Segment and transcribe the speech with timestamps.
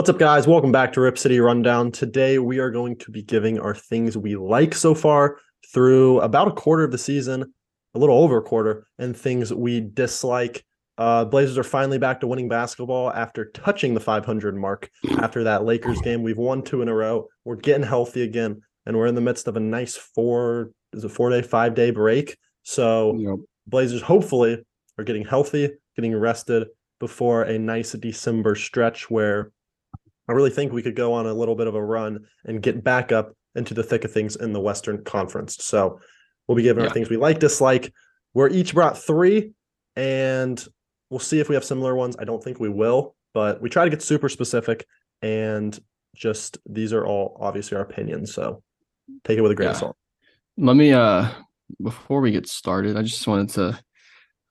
[0.00, 0.46] What's up, guys?
[0.46, 1.92] Welcome back to Rip City Rundown.
[1.92, 5.36] Today, we are going to be giving our things we like so far
[5.74, 7.52] through about a quarter of the season,
[7.94, 10.64] a little over a quarter, and things we dislike.
[10.96, 15.66] Uh, Blazers are finally back to winning basketball after touching the 500 mark after that
[15.66, 16.22] Lakers game.
[16.22, 17.26] We've won two in a row.
[17.44, 21.10] We're getting healthy again, and we're in the midst of a nice four is a
[21.10, 22.38] four day, five day break.
[22.62, 23.36] So Yep.
[23.66, 24.64] Blazers hopefully
[24.96, 26.68] are getting healthy, getting rested
[27.00, 29.52] before a nice December stretch where
[30.30, 32.84] I really think we could go on a little bit of a run and get
[32.84, 35.56] back up into the thick of things in the Western Conference.
[35.60, 36.00] So
[36.46, 37.92] we'll be giving our things we like, dislike.
[38.32, 39.50] We're each brought three,
[39.96, 40.64] and
[41.10, 42.14] we'll see if we have similar ones.
[42.16, 44.86] I don't think we will, but we try to get super specific
[45.20, 45.76] and
[46.14, 48.32] just these are all obviously our opinions.
[48.32, 48.62] So
[49.24, 49.96] take it with a grain of salt.
[50.56, 51.28] Let me uh
[51.82, 53.80] before we get started, I just wanted to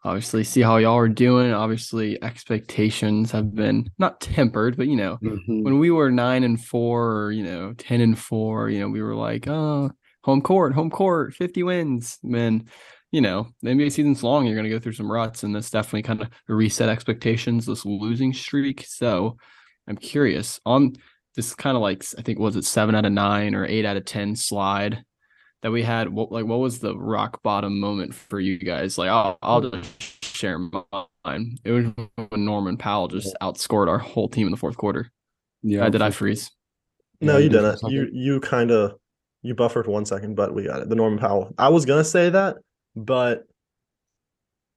[0.03, 1.51] obviously see how y'all are doing.
[1.51, 5.63] Obviously, expectations have been not tempered, but you know, Mm-hmm.
[5.63, 9.01] when we were nine and four or you know, ten and four, you know, we
[9.01, 9.91] were like, oh,
[10.23, 12.17] home court, home court, 50 wins.
[12.23, 12.65] Man,
[13.11, 16.03] you know, the NBA season's long, you're gonna go through some ruts, and that's definitely
[16.03, 18.85] kind of reset expectations, this losing streak.
[18.87, 19.37] So
[19.87, 20.93] I'm curious on
[21.35, 23.97] this kind of like I think was it seven out of nine or eight out
[23.97, 25.03] of ten slide
[25.61, 29.09] that we had what like what was the rock bottom moment for you guys like
[29.09, 31.85] i'll, I'll just share mine it was
[32.29, 35.11] when norman powell just outscored our whole team in the fourth quarter
[35.63, 35.85] Yeah.
[35.85, 36.49] uh, did i freeze
[37.21, 37.91] No, you did for a didn't.
[37.91, 38.93] You you kind of
[39.41, 40.89] you buffered one second, but we got it.
[40.89, 41.53] The Norman Powell.
[41.57, 42.57] I was gonna say that,
[42.95, 43.43] but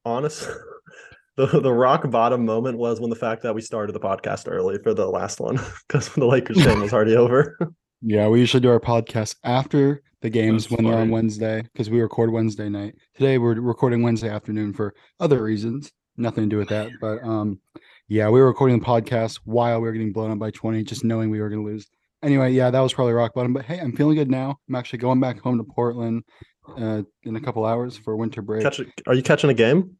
[0.05, 0.49] honest,
[1.37, 4.79] the the rock bottom moment was when the fact that we started the podcast early
[4.83, 7.57] for the last one because the Lakers game was already over.
[8.05, 11.11] Yeah, we usually do our podcast after the games That's when they're on.
[11.11, 12.95] Wednesday because we record Wednesday night.
[13.15, 16.91] Today we're recording Wednesday afternoon for other reasons, nothing to do with that.
[17.01, 17.61] But um,
[18.09, 21.05] yeah, we were recording the podcast while we were getting blown up by 20, just
[21.05, 21.87] knowing we were going to lose.
[22.23, 23.53] Anyway, yeah, that was probably rock bottom.
[23.53, 24.57] But hey, I'm feeling good now.
[24.69, 26.23] I'm actually going back home to Portland
[26.79, 28.63] uh, in a couple hours for winter break.
[28.63, 29.97] Catch, a- are you catching a game?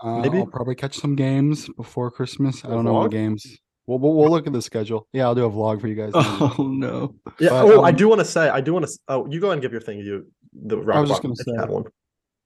[0.00, 0.38] Uh, maybe?
[0.38, 2.64] I'll probably catch some games before Christmas.
[2.64, 3.58] I don't know what games.
[3.86, 5.06] We'll, we'll we'll look at the schedule.
[5.12, 6.12] Yeah, I'll do a vlog for you guys.
[6.14, 7.50] oh no Yeah.
[7.50, 8.48] But, oh, I um, do want to say.
[8.48, 8.98] I do want to.
[9.08, 9.98] Oh, you go ahead and give your thing.
[9.98, 11.84] You the rock was just gonna you say- have one.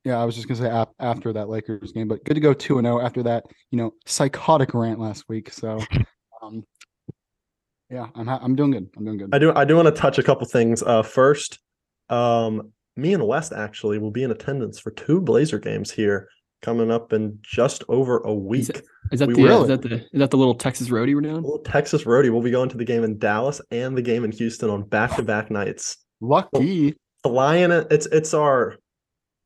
[0.04, 2.54] Yeah, I was just gonna say ap- after that Lakers game, but good to go
[2.54, 3.44] two and zero after that.
[3.70, 5.52] You know, psychotic rant last week.
[5.52, 5.80] So,
[6.42, 6.64] um,
[7.90, 8.88] yeah, I'm ha- I'm doing good.
[8.96, 9.30] I'm doing good.
[9.32, 9.52] I do.
[9.54, 10.82] I do want to touch a couple things.
[10.82, 11.58] Uh, first,
[12.10, 16.28] um, me and West actually will be in attendance for two Blazer games here
[16.62, 18.68] coming up in just over a week.
[18.70, 19.62] it- is that We the will.
[19.62, 22.30] is that the is that the little texas roadie we're doing Little Texas Roadie.
[22.30, 25.50] We'll be going to the game in Dallas and the game in Houston on back-to-back
[25.50, 25.96] nights.
[26.20, 26.94] Lucky.
[27.22, 27.86] Flying it.
[27.90, 28.76] It's it's our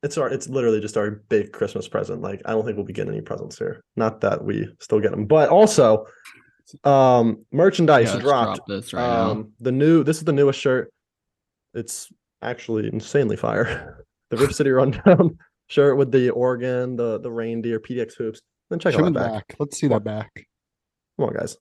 [0.01, 2.21] it's our it's literally just our big Christmas present.
[2.21, 3.81] Like I don't think we'll be getting any presents here.
[3.95, 6.07] Not that we still get them, but also
[6.83, 8.55] um merchandise Yeah, dropped.
[8.57, 9.31] drop this right now.
[9.31, 10.91] um the new this is the newest shirt.
[11.73, 12.09] It's
[12.41, 14.05] actually insanely fire.
[14.29, 15.37] The Rip City Rundown
[15.67, 18.41] shirt with the Oregon, the the reindeer, PDX hoops.
[18.69, 19.31] Then check out that back.
[19.31, 19.55] back.
[19.59, 20.31] Let's see that back.
[21.17, 21.57] Come on, guys.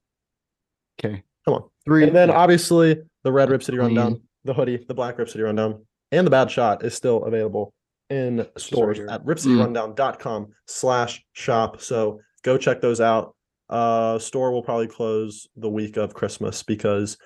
[0.99, 1.23] Okay.
[1.45, 1.65] Come on.
[1.85, 2.05] Three.
[2.05, 2.37] And then yeah.
[2.37, 3.79] obviously the red Rip City.
[3.79, 7.75] Rundown, the hoodie, the black Rip City Rundown, and the bad shot is still available
[8.11, 9.09] in right stores here.
[9.11, 11.81] at ripcityrundown.com slash shop.
[11.81, 13.34] So go check those out.
[13.69, 17.17] Uh store will probably close the week of Christmas because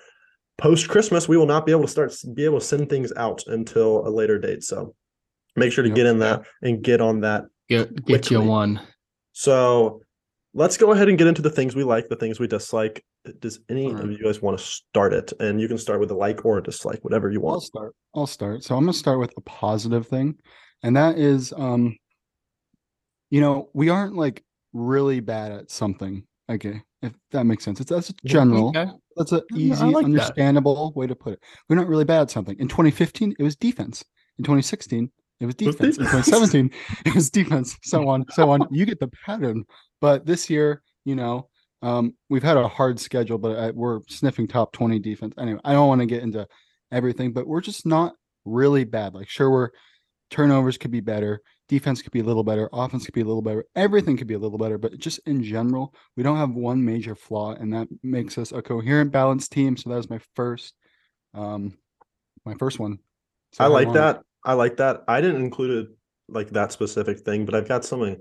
[0.58, 3.42] post Christmas we will not be able to start be able to send things out
[3.46, 4.62] until a later date.
[4.62, 4.94] So
[5.56, 5.96] make sure to Yep.
[5.96, 8.46] get in that and get on that get get you quickly.
[8.48, 8.80] one
[9.32, 10.00] so
[10.54, 13.04] let's go ahead and get into the things we like, the things we dislike.
[13.40, 15.30] Does any of you guys want to start it?
[15.38, 17.56] And you can start with a like or a dislike, whatever you want.
[17.56, 17.94] I'll start.
[18.14, 18.64] I'll start.
[18.64, 20.36] So I'm gonna start with a positive thing,
[20.82, 21.98] and that is, um,
[23.30, 24.42] you know, we aren't like
[24.72, 26.24] really bad at something.
[26.48, 27.80] Okay, if that makes sense.
[27.80, 28.68] It's that's general.
[28.68, 28.86] Okay.
[29.16, 30.04] That's an easy, like that.
[30.04, 31.40] understandable way to put it.
[31.68, 32.56] We're not really bad at something.
[32.58, 34.04] In 2015, it was defense.
[34.38, 35.10] In 2016,
[35.40, 35.98] it was defense.
[35.98, 36.70] In 2017,
[37.04, 37.76] it was defense.
[37.82, 38.66] So on, so on.
[38.70, 39.64] You get the pattern.
[40.00, 41.48] But this year, you know,
[41.82, 45.34] um, we've had a hard schedule, but uh, we're sniffing top 20 defense.
[45.38, 46.46] Anyway, I don't want to get into
[46.90, 49.14] everything, but we're just not really bad.
[49.14, 49.70] Like, sure, we're
[50.30, 53.42] turnovers could be better, defense could be a little better, offense could be a little
[53.42, 56.84] better, everything could be a little better, but just in general, we don't have one
[56.84, 59.76] major flaw, and that makes us a coherent, balanced team.
[59.76, 60.74] So that was my first,
[61.34, 61.76] um,
[62.44, 62.98] my first one.
[63.52, 64.22] So I like that.
[64.46, 65.02] I like that.
[65.08, 65.96] I didn't include it
[66.28, 68.16] like that specific thing, but I've got something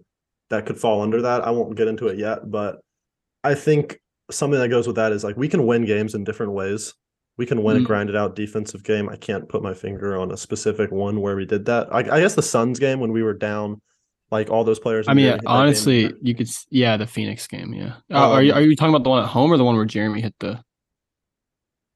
[0.50, 1.48] that could fall under that.
[1.48, 2.80] I won't get into it yet, but
[3.44, 4.00] I think
[4.31, 6.94] something that goes with that is like we can win games in different ways.
[7.38, 7.86] We can win a Mm.
[7.86, 9.07] grinded out defensive game.
[9.10, 11.88] I can't put my finger on a specific one where we did that.
[11.94, 13.81] I, I guess the Suns game when we were down,
[14.31, 15.07] like all those players.
[15.07, 15.51] I mean, Jerami hit that game.
[15.51, 16.50] honestly, you could.
[16.69, 17.74] Yeah, the Phoenix game.
[17.74, 17.95] Yeah.
[18.12, 19.75] Uh, are you Um, are you talking about the one at home or the one
[19.75, 20.63] where Jerami hit the?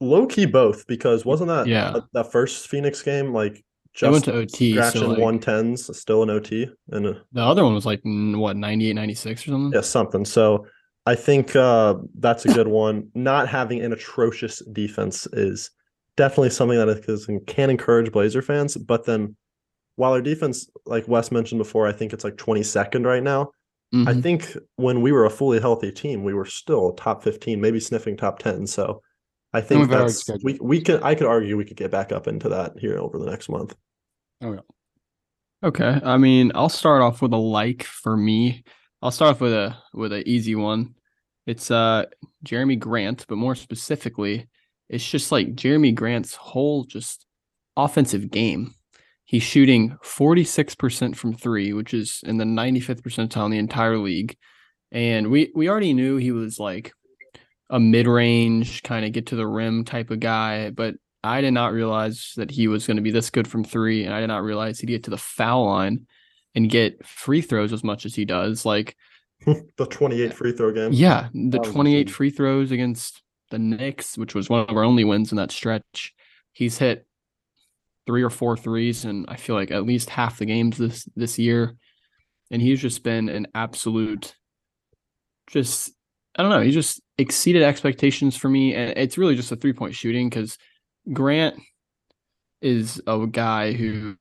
[0.02, 1.98] low key both because wasn't that Yeah.
[2.14, 3.64] that first Phoenix game like
[4.00, 4.82] Just went to OT.
[4.92, 8.56] So like, one tens, still an OT and a, the other one was like what
[8.56, 9.72] 98, 96 or something.
[9.74, 10.26] yeah something.
[10.26, 10.66] So
[11.06, 13.10] I think uh, that's a good one.
[13.16, 15.72] Not having an atrocious defense is
[16.16, 18.78] definitely something that is, can encourage Blazer fans.
[18.78, 19.36] But then,
[19.96, 23.52] while our defense, like Wes mentioned before, I think it's like 22nd right now.
[23.92, 24.22] I Mhm.
[24.24, 28.16] think when we were a fully healthy team, we were still top 15, maybe sniffing
[28.16, 28.68] top 10.
[28.68, 29.02] So
[29.52, 31.76] I think we've had a hard that's we we could I could argue we could
[31.78, 33.76] get back up into that here over the next month.
[35.64, 36.00] Okay.
[36.04, 38.64] I mean, I'll start off with a like for me.
[39.02, 40.96] I'll start off with a with an easy one.
[41.46, 42.06] It's uh
[42.46, 44.48] Jerami Grant, but more specifically,
[44.90, 47.26] it's just like Jerami Grant's whole just
[47.76, 48.76] offensive game.
[49.26, 54.36] He's shooting 46% from 3, which is in the 95th percentile in the entire league.
[54.92, 56.94] And we we already knew he was like
[57.70, 61.74] a mid-range kind of get to the rim type of guy, but I did not
[61.74, 64.44] realize that he was going to be this good from three, and I did not
[64.44, 66.08] realize he'd get to the foul line
[66.56, 68.66] and get free throws as much as he does.
[68.66, 68.96] Like,
[69.46, 70.92] the 28 free throw game.
[70.94, 72.14] yeah, the That 28 insane.
[72.14, 73.22] free throws against
[73.52, 76.14] the Knicks, which was one of our only wins in that stretch.
[76.54, 77.06] He's hit
[78.06, 81.38] three or four threes, and I feel like at least half the games this this
[81.40, 81.76] year.
[82.52, 84.36] And he's just been an absolute,
[85.52, 85.92] just
[86.36, 86.62] I don't know.
[86.62, 90.58] He just exceeded expectations for me, and it's really just a three point shooting because
[91.12, 91.56] Grant
[92.62, 94.16] is a guy who,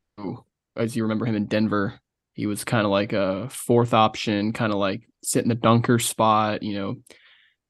[0.77, 2.01] as you remember him in Denver,
[2.33, 5.99] he was kind of like a fourth option, kind of like sit in the dunker
[5.99, 6.97] spot, you know,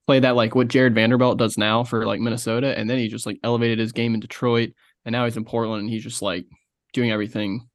[0.06, 2.79] play that like what Jarred Vanderbilt does now for like Minnesota.
[2.79, 4.70] And then he just like elevated his game in Detroit.
[5.05, 6.44] And now he's in Portland and he's just like
[6.93, 7.69] doing everything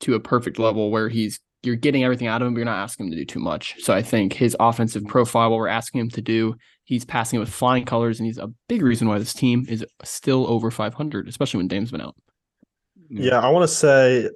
[0.00, 2.78] to a perfect level where he's you're getting everything out of him, but you're not
[2.78, 3.74] asking him to do too much.
[3.80, 7.40] So I think his offensive profile, what we're asking him to do, he's passing it
[7.40, 11.28] with flying colors, and he's a big reason why this team is still over 500,
[11.28, 12.16] especially when Dame's been out.
[13.08, 14.28] Yeah, I want to say,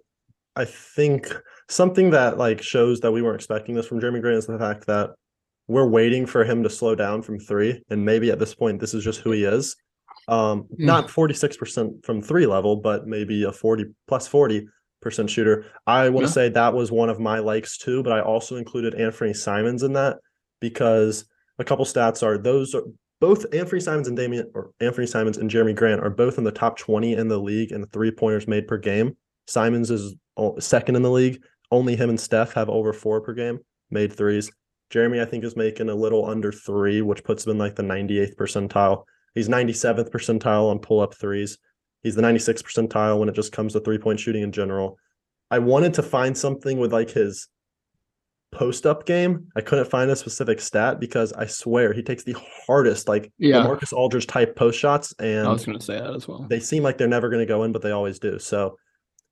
[0.57, 1.33] I think
[1.69, 4.87] something that like shows that we weren't expecting this from Jerami Grant is the fact
[4.87, 5.11] that
[5.67, 8.95] we're waiting for him to slow down from three, and maybe at this point this
[8.95, 9.77] is just who he is.
[10.29, 10.87] Um, Yeah.
[10.87, 14.67] not forty six percent from three level, but maybe a forty plus forty
[15.01, 15.67] percent shooter.
[15.87, 16.35] I want to Yeah.
[16.35, 19.93] say that was one of my likes too, but I also included Anthony Simons in
[19.95, 20.19] that
[20.61, 21.25] because
[21.59, 22.83] a couple stats are those are
[23.21, 26.53] both Anthony Simons and Damian or Anthony Simons and Jerami Grant are both in the
[26.53, 29.17] top 20 in the league in three pointers made per game.
[29.47, 30.15] Simons is
[30.61, 31.43] second in the league.
[31.71, 33.59] Only him and Steph have over four per game
[33.91, 34.51] made threes.
[34.93, 37.83] Jerami, I think, is making a little under three, which puts him in like the
[37.83, 39.05] 98th percentile.
[39.35, 41.59] He's 97th percentile on pull up threes.
[42.03, 44.99] He's the 96th percentile when it just comes to three point shooting in general.
[45.51, 47.49] I wanted to find something with like his
[48.53, 49.49] post up game.
[49.57, 52.37] I couldn't find a specific stat because I swear he takes the
[52.67, 53.63] hardest, like Yeah.
[53.63, 56.47] Marcus Aldridge type post shots, and I was going to say that as well.
[56.49, 58.39] they seem like they're never going to go in, but they always do.
[58.39, 58.79] So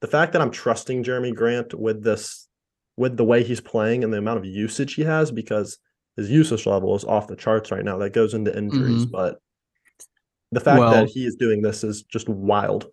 [0.01, 2.49] the fact that I'm trusting Jerami Grant with this,
[2.97, 5.79] with the way he's playing and the amount of usage he has, because
[6.17, 7.99] his usage level is off the charts right now.
[7.99, 9.11] That goes into injuries, mm-hmm.
[9.11, 9.39] but
[10.53, 12.87] the fact Well- that he is doing this is just wild.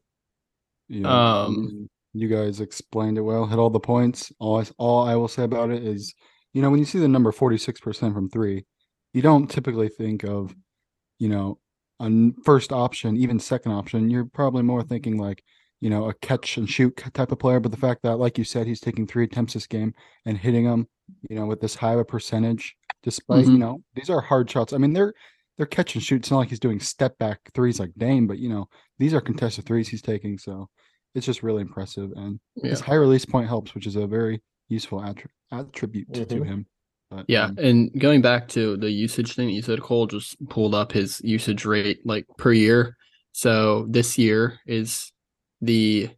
[0.90, 3.46] Yeah, Um, you guys explained it well.
[3.48, 4.32] Hit all the points.
[4.40, 6.14] All I, all I will say about it is,
[6.54, 8.66] you know, when you see the number forty six percent from three,
[9.14, 10.54] you don't typically think of,
[11.20, 11.58] you know,
[12.00, 12.10] a
[12.44, 14.10] first option, even second option.
[14.10, 15.44] You're probably more thinking like,
[15.80, 17.60] you know, a catch and shoot type of player.
[17.60, 19.94] But the fact that, like you said, he's taking three attempts this game
[20.26, 20.88] and hitting them,
[21.30, 23.60] you know, with this high of a percentage, despite you Mhm.
[23.60, 24.74] know these are hard shots.
[24.74, 25.14] I mean, they're
[25.58, 26.18] they're catch and shoot.
[26.22, 28.68] It's not like he's doing step back threes like Dame, but you know,
[29.00, 30.38] these are contested threes he's taking.
[30.38, 30.70] So
[31.16, 32.12] it's just really impressive.
[32.16, 32.72] And Yeah.
[32.72, 36.46] his high release point helps, which is a very useful attri- attribute to Mhm.
[36.46, 36.66] him.
[37.12, 40.36] But Yeah, um, and going back to the usage thing that you said, Cole just
[40.50, 42.98] pulled up his usage rate like per year.
[43.34, 45.12] So this year is
[45.62, 46.10] the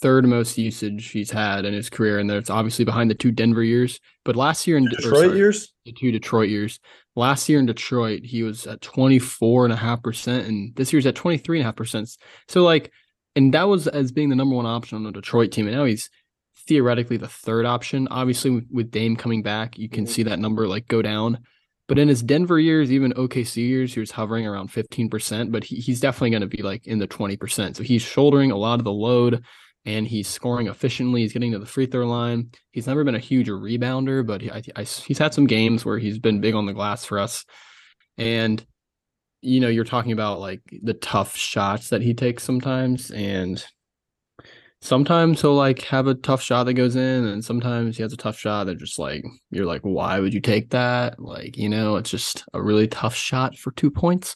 [0.00, 3.64] third most usage he's had in his career, and that's obviously behind the two Denver
[3.64, 3.98] years.
[4.24, 6.80] But last year in or Detroit sorry, years, the two Detroit years.
[7.14, 12.16] Last year in Detroit, he was at 24.5%, and this year's at 23.5%.
[12.48, 12.92] So, like,
[13.34, 15.66] and that was as being the number one option on the Detroit team.
[15.66, 16.08] And now he's
[16.66, 18.08] theoretically the third option.
[18.10, 20.08] Obviously, with, Dame coming back, you can Mhm.
[20.08, 21.38] see that number like go down.
[21.88, 25.76] But in his Denver years, even OKC years, he was hovering around 15%, but he,
[25.76, 27.76] he's definitely going to be like in the 20%.
[27.76, 29.44] So he's shouldering a lot of the load
[29.86, 31.22] and he's scoring efficiently.
[31.22, 32.50] He's getting to the free throw line.
[32.72, 35.98] He's never been a huge rebounder, but he, I, I, he's had some games where
[35.98, 37.44] he's been big on the glass for us.
[38.18, 38.64] And,
[39.40, 43.12] you know, you're talking about like the tough shots that he takes sometimes.
[43.12, 43.64] And
[44.80, 48.16] sometimes he'll like have a tough shot that goes in, and sometimes he has a
[48.16, 51.20] tough shot that just like, you're like, why would you take that?
[51.20, 54.34] Like, you know, it's just a really tough shot for two points.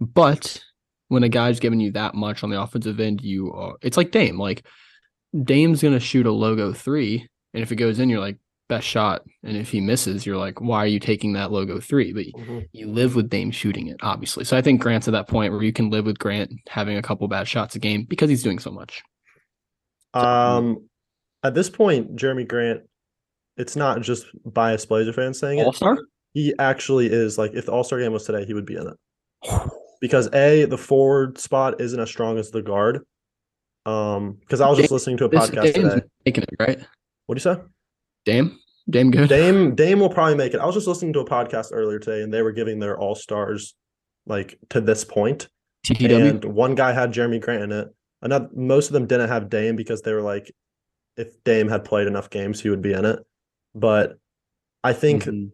[0.00, 0.62] But
[1.08, 4.10] when a guy's giving you that much on the offensive end, you are, it's like
[4.10, 4.38] Dame.
[4.38, 4.64] Like
[5.42, 8.38] Dame's gonna shoot a logo three, and if it goes in, you're like
[8.68, 12.12] best shot, and if he misses, you're like, why are you taking that logo three?
[12.12, 12.66] But Mhm.
[12.72, 14.44] you live with Dame shooting it, obviously.
[14.44, 17.02] So I think Grant's at that point where you can live with Grant having a
[17.02, 19.02] couple bad shots a game because he's doing so much.
[20.14, 20.88] Um,
[21.42, 22.82] at this point, Jerami Grant,
[23.56, 25.98] it's not just biased Blazer fans saying it All star.
[26.32, 28.86] He actually is like, if the All Star game was today, he would be in
[28.88, 28.96] it.
[30.00, 33.06] Because a the forward spot isn't as strong as the guard.
[33.86, 36.06] Um, because I was just Dame- listening to a podcast Dame's today.
[36.24, 36.78] making it right.
[37.26, 37.60] What do you say?
[38.24, 39.28] Dame, Dame, good.
[39.28, 40.60] Dame Dame will probably make it.
[40.60, 43.14] I was just listening to a podcast earlier today, and they were giving their all
[43.14, 43.74] stars
[44.26, 45.48] like to this point.
[45.86, 46.30] TTW.
[46.30, 47.88] And one guy had Jerami Grant in it.
[48.22, 50.50] Another most of them didn't have Dame because they were like,
[51.18, 53.18] if Dame had played enough games, he would be in it.
[53.74, 54.16] But
[54.82, 55.50] I think Mhm.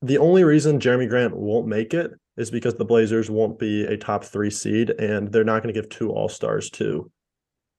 [0.00, 3.96] the only reason Jerami Grant won't make it is because the Blazers won't be a
[3.96, 7.10] top three seed, and they're not going to give two all stars to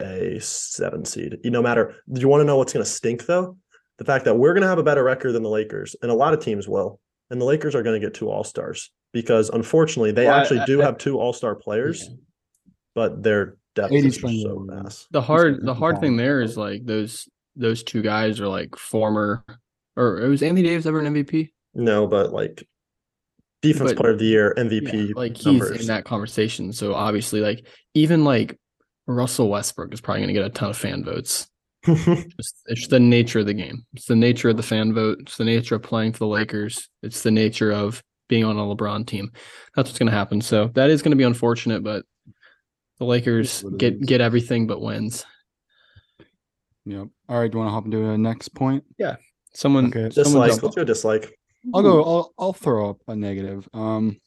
[0.01, 1.37] a seven seed.
[1.45, 1.95] No matter.
[2.11, 3.57] Do you want to know what's going to stink though?
[3.97, 6.15] The fact that we're going to have a better record than the Lakers, and a
[6.15, 6.99] lot of teams will,
[7.29, 10.41] and the Lakers are going to get two all stars because unfortunately they Well, I-
[10.41, 12.09] actually do I- have two all star players,
[12.93, 14.59] but their depth 80 is so well.
[14.83, 15.07] mass.
[15.11, 16.01] the hard gonna the hard fine.
[16.01, 19.43] thing there is like those those two guys are like former
[19.97, 21.53] or it was Anthony Davis ever an MVP?
[21.73, 22.67] No, but like
[23.61, 25.81] defense But- player of the year, MVP, Yeah, like he's numbers.
[25.81, 26.73] in that conversation.
[26.73, 28.59] So obviously, like even like
[29.07, 31.47] Russell Westbrook is probably going to get a ton of fan votes.
[31.85, 33.85] Just, it's the nature of the game.
[33.93, 35.19] It's the nature of the fan vote.
[35.21, 36.89] It's the nature of playing for the Lakers.
[37.03, 39.31] It's the nature of being on a LeBron team.
[39.75, 40.41] That's what's going to happen.
[40.41, 42.03] So that is going to be unfortunate, but
[42.97, 43.99] the Lakers get is.
[44.05, 45.25] get everything but wins.
[46.85, 47.07] Yep.
[47.29, 47.51] All right.
[47.51, 48.83] Do you want to hop into the next point?
[49.53, 50.09] Someone, Okay.
[50.09, 50.51] someone dislike.
[50.51, 51.37] jump- Let's go dislike.
[51.73, 52.03] I'll go.
[52.03, 53.67] I'll I'll throw up a negative.
[53.73, 54.19] Um,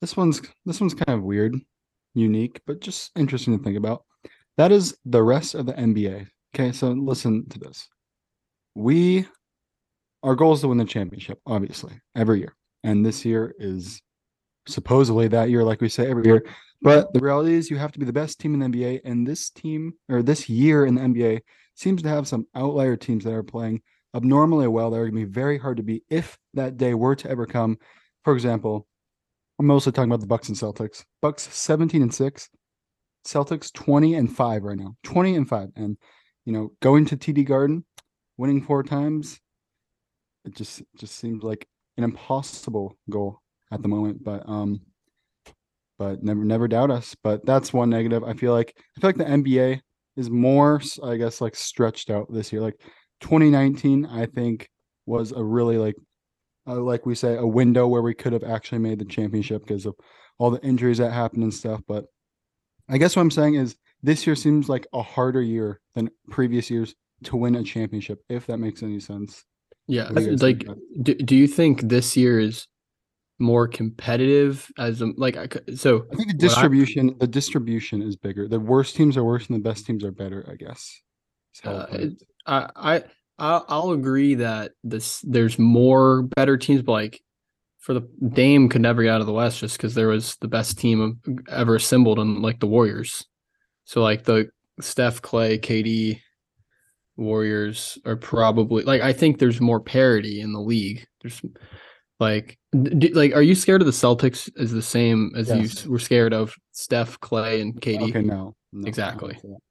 [0.00, 1.54] this one's this one's kind of weird,
[2.14, 4.04] unique, but just interesting to think about.
[4.56, 6.26] That is the rest of the NBA.
[6.54, 7.88] Okay, so listen to this.
[8.74, 9.26] We,
[10.22, 12.54] our goal is to win the championship, obviously, every year,
[12.84, 14.02] and this year is
[14.66, 16.44] supposedly that year, like we say every year.
[16.82, 19.26] But the reality is, you have to be the best team in the NBA, and
[19.26, 21.40] this team or this year in the NBA
[21.74, 23.82] seems to have some outlier teams that are playing
[24.14, 27.16] abnormally well that are going to be very hard to beat if that day were
[27.16, 27.78] to ever come.
[28.24, 28.86] For example,
[29.62, 31.04] I'm mostly talking about the Bucks and Celtics.
[31.20, 32.50] Bucks 17 and 6,
[33.24, 34.96] Celtics 20 and 5 right now.
[35.04, 35.96] 20 and 5 and
[36.44, 37.84] you know, going to TD Garden,
[38.36, 39.38] winning four times,
[40.44, 41.64] it just just seems like
[41.96, 43.38] an impossible goal
[43.70, 44.80] at the moment, but um
[45.96, 48.24] but never never doubt us, but that's one negative.
[48.24, 49.80] I feel like I feel like the NBA
[50.16, 52.62] is more I guess like stretched out this year.
[52.62, 52.80] Like
[53.20, 54.68] 2019 i think
[55.06, 55.94] was a really like
[56.66, 59.86] uh, like we say a window where we could have actually made the championship because
[59.86, 59.94] of
[60.38, 62.04] all the injuries that happened and stuff but
[62.88, 66.70] i guess what i'm saying is this year seems like a harder year than previous
[66.70, 69.44] years to win a championship if that makes any sense.
[69.86, 70.66] Yeah, What do you guys like
[71.02, 72.66] do, do you think this year is
[73.38, 75.36] more competitive as a like
[75.74, 78.48] so i think the what I- distribution the distribution is bigger.
[78.48, 81.00] The worst teams are worse and the best teams are better i guess
[81.64, 81.86] Uh.
[82.46, 83.04] I I
[83.38, 87.22] I'll, I'll agree that this there's more better teams, but like
[87.78, 90.48] for the Dame could never get out of the West just because there was the
[90.48, 93.26] best team ever assembled in like the Warriors.
[93.84, 94.48] So like the
[94.80, 96.20] Steph, Klay, KD,
[97.16, 101.06] Warriors are probably like I think there's more parity in the league.
[101.20, 101.40] There's
[102.20, 105.56] like d- d- like are you scared of the Celtics as the same as you
[105.56, 105.78] Yes.
[105.78, 108.08] s- were scared of Steph, Klay, and KD?
[108.10, 109.36] okay no, no, I Exactly.
[109.42, 109.62] won't.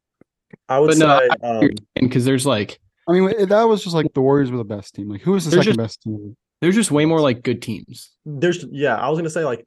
[0.70, 2.80] I would But no, say I- um, And because there's like
[3.18, 5.10] I mean, that was just like the Warriors were the best team.
[5.10, 6.36] Like, who was the They're second just- best team?
[6.62, 8.12] there's just way more like good teams.
[8.26, 9.66] there's yeah, I was gonna say like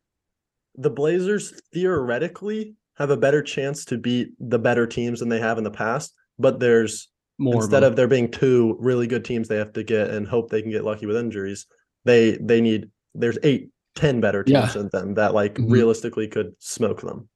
[0.76, 5.58] the Blazers theoretically have a better chance to beat the better teams than they have
[5.58, 7.08] in the past, but there's
[7.38, 10.26] More instead of, of there being two really good teams they have to get and
[10.28, 11.66] hope they can get lucky with injuries,
[12.04, 14.60] they they need there's eight, ten better Yeah.
[14.62, 15.70] teams than them that like Mhm.
[15.72, 17.28] realistically could smoke them.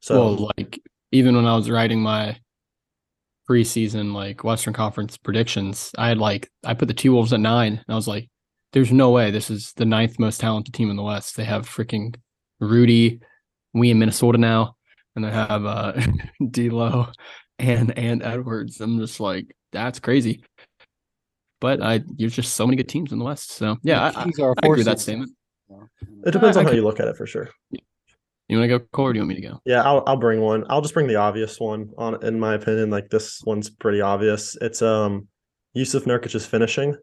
[0.00, 0.80] So well, like
[1.12, 2.36] even when I was writing my
[3.48, 7.72] preseason like Western Conference predictions, I had like I put the T Wolves at nine,
[7.74, 8.28] and I was like,
[8.72, 11.68] "There's no way this is the ninth most talented team in the West." They have
[11.68, 12.14] freaking
[12.60, 13.20] Rudy,
[13.74, 14.76] we in Minnesota now,
[15.16, 15.92] and they have uh
[16.50, 17.08] D'Lo
[17.58, 18.80] and and Edwards.
[18.80, 20.42] I'm just like, that's crazy.
[21.60, 23.52] But I, there's just so many good teams in the West.
[23.52, 25.32] So yeah, The I, I, Kings are a I agree with that statement.
[26.26, 27.48] it depends I on how could- you look at it for sure.
[28.54, 29.60] You want to go, Cole, or do you want me to go?
[29.64, 30.64] Yeah, I'll I'll bring one.
[30.70, 32.88] I'll just bring the obvious one on in my opinion.
[32.88, 34.56] Like this one's pretty obvious.
[34.60, 35.26] It's um
[35.72, 36.94] Yusuf Nurkic's finishing.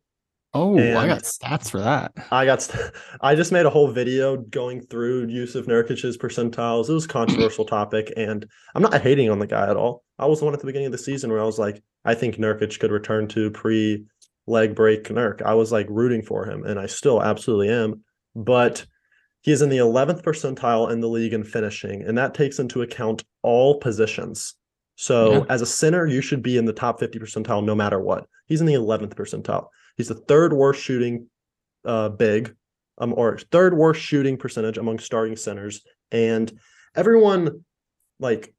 [0.53, 2.13] Oh, I got stats for that.
[2.31, 6.89] I got st- I just made a whole video going through Yusuf Nurkic's percentiles.
[6.89, 10.03] It was a controversial topic, and I'm not hating on the guy at all.
[10.19, 12.15] I was the one at the beginning of the season where I was like, I
[12.15, 14.05] think Nurkic could return to pre
[14.47, 15.41] leg break Nurk.
[15.41, 18.03] I was like rooting for him, and I still absolutely am.
[18.35, 18.85] But
[19.41, 22.81] he is in the 11th percentile in the league in finishing, and that takes into
[22.81, 24.55] account all positions.
[24.95, 25.45] So Yeah.
[25.49, 28.27] as a center, you should be in the top 50 percentile no matter what.
[28.47, 29.67] He's in the 11th percentile.
[29.97, 31.27] He's the third worst shooting
[31.83, 32.55] uh big
[32.99, 35.81] um or third worst shooting percentage among starting centers
[36.11, 36.53] and
[36.95, 37.65] everyone
[38.19, 38.53] like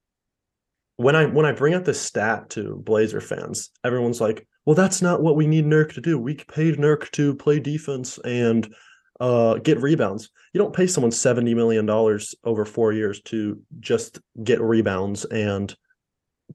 [0.97, 5.01] when I when I bring up this stat to Blazer fans, everyone's like, "Well, that's
[5.03, 6.19] not what we need Nurk to do.
[6.19, 8.73] We paid Nurk to play defense and
[9.21, 10.31] uh get rebounds.
[10.53, 15.75] You don't pay someone 70 million dollars over 4 years to just get rebounds and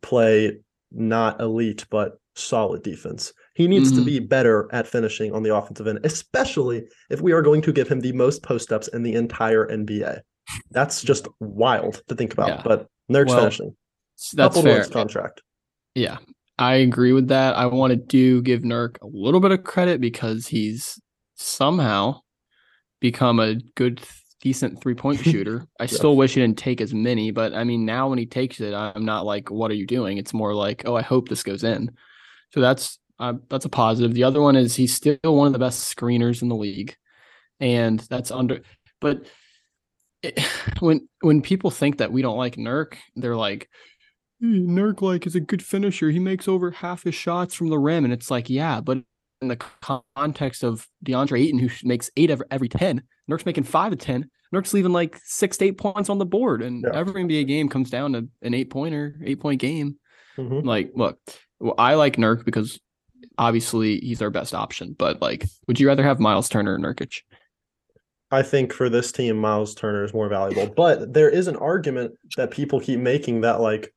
[0.02, 0.58] play
[0.92, 3.34] not elite but solid defense.
[3.56, 4.06] He needs to Mhm.
[4.06, 7.88] be better at finishing on the offensive end, especially if we are going to give
[7.88, 10.22] him the most post ups in the entire NBA.
[10.72, 12.50] That's just wild to think about.
[12.50, 12.62] Yeah.
[12.64, 13.76] But Nurk's Well, finishing.
[14.34, 14.86] That's Coupled fair.
[14.86, 15.42] contract.
[15.96, 16.18] Yeah,
[16.60, 17.56] I agree with that.
[17.56, 21.02] I want to do give Nurk a little bit of credit because he's
[21.36, 22.22] somehow
[23.00, 24.02] become a good,
[24.42, 25.66] decent three point shooter.
[25.80, 25.88] I Yeah.
[25.88, 28.74] still wish he didn't take as many, but I mean, now when he takes it,
[28.74, 31.64] I'm not like, "What are you doing?" It's more like, "Oh, I hope this goes
[31.64, 31.92] in."
[32.54, 34.14] So that's uh, that's a positive.
[34.14, 36.96] The other one is he's still one of the best screeners in the league,
[37.60, 38.62] and that's under.
[39.02, 39.28] But
[40.24, 40.40] it,
[40.80, 43.70] when when people think that we don't like Nurk, they're like,
[44.42, 46.10] "Hmm, Nurk like is a good finisher.
[46.12, 49.00] He makes over half his shots from the rim, and it's like, yeah, but
[49.42, 49.58] in the
[50.16, 54.30] context of DeAndre Ayton, who makes eight every, every ten, Nurk's making five of ten.
[54.54, 56.98] Nurk's leaving like six to eight points on the board, and Yeah.
[56.98, 59.98] every NBA game comes down to an eight pointer, eight point game.
[60.38, 60.66] Mhm.
[60.66, 61.20] Like, look,
[61.60, 62.80] well, I like Nurk because
[63.38, 64.96] obviously he's our best option.
[64.98, 67.22] But like, would you rather have Miles Turner or Nurkic?
[68.32, 70.74] I think for this team, Miles Turner is more valuable.
[70.76, 73.94] But there is an argument that people keep making that, like,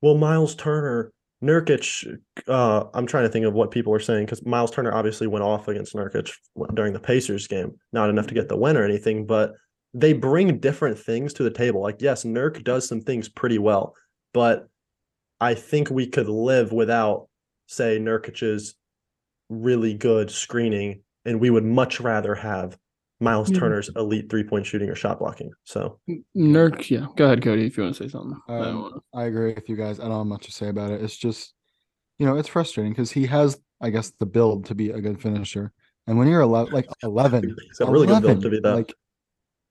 [0.00, 2.18] well, Miles Turner, Nurkic,
[2.48, 5.44] uh, I'm trying to think of what people are saying because Miles Turner obviously went
[5.44, 6.32] off against Nurkic
[6.74, 7.72] during the Pacers game.
[7.92, 9.52] Not enough to get the win or anything, but
[9.92, 11.82] they bring different things to the table.
[11.82, 13.94] Like, yes, Nurk does some things pretty well,
[14.32, 14.68] but
[15.40, 17.28] I think we could live without,
[17.66, 18.74] say, Nurkic's
[19.48, 22.76] really good screening, and we would much rather have
[23.20, 23.58] Miles Yeah.
[23.60, 25.50] Turner's elite three point shooting or shot blocking.
[25.64, 25.98] So
[26.36, 27.06] Nurk, yeah.
[27.16, 28.38] Go ahead, Cody, if you want to say something.
[28.48, 29.98] I Um, wanna- I agree with you guys.
[30.00, 31.02] I don't have much to say about it.
[31.02, 31.54] It's just,
[32.18, 35.20] you know, it's frustrating because he has, I guess, the build to be a good
[35.20, 35.72] finisher.
[36.06, 38.74] And when you're 11, like 11, he's got really good build to be that.
[38.74, 38.94] Like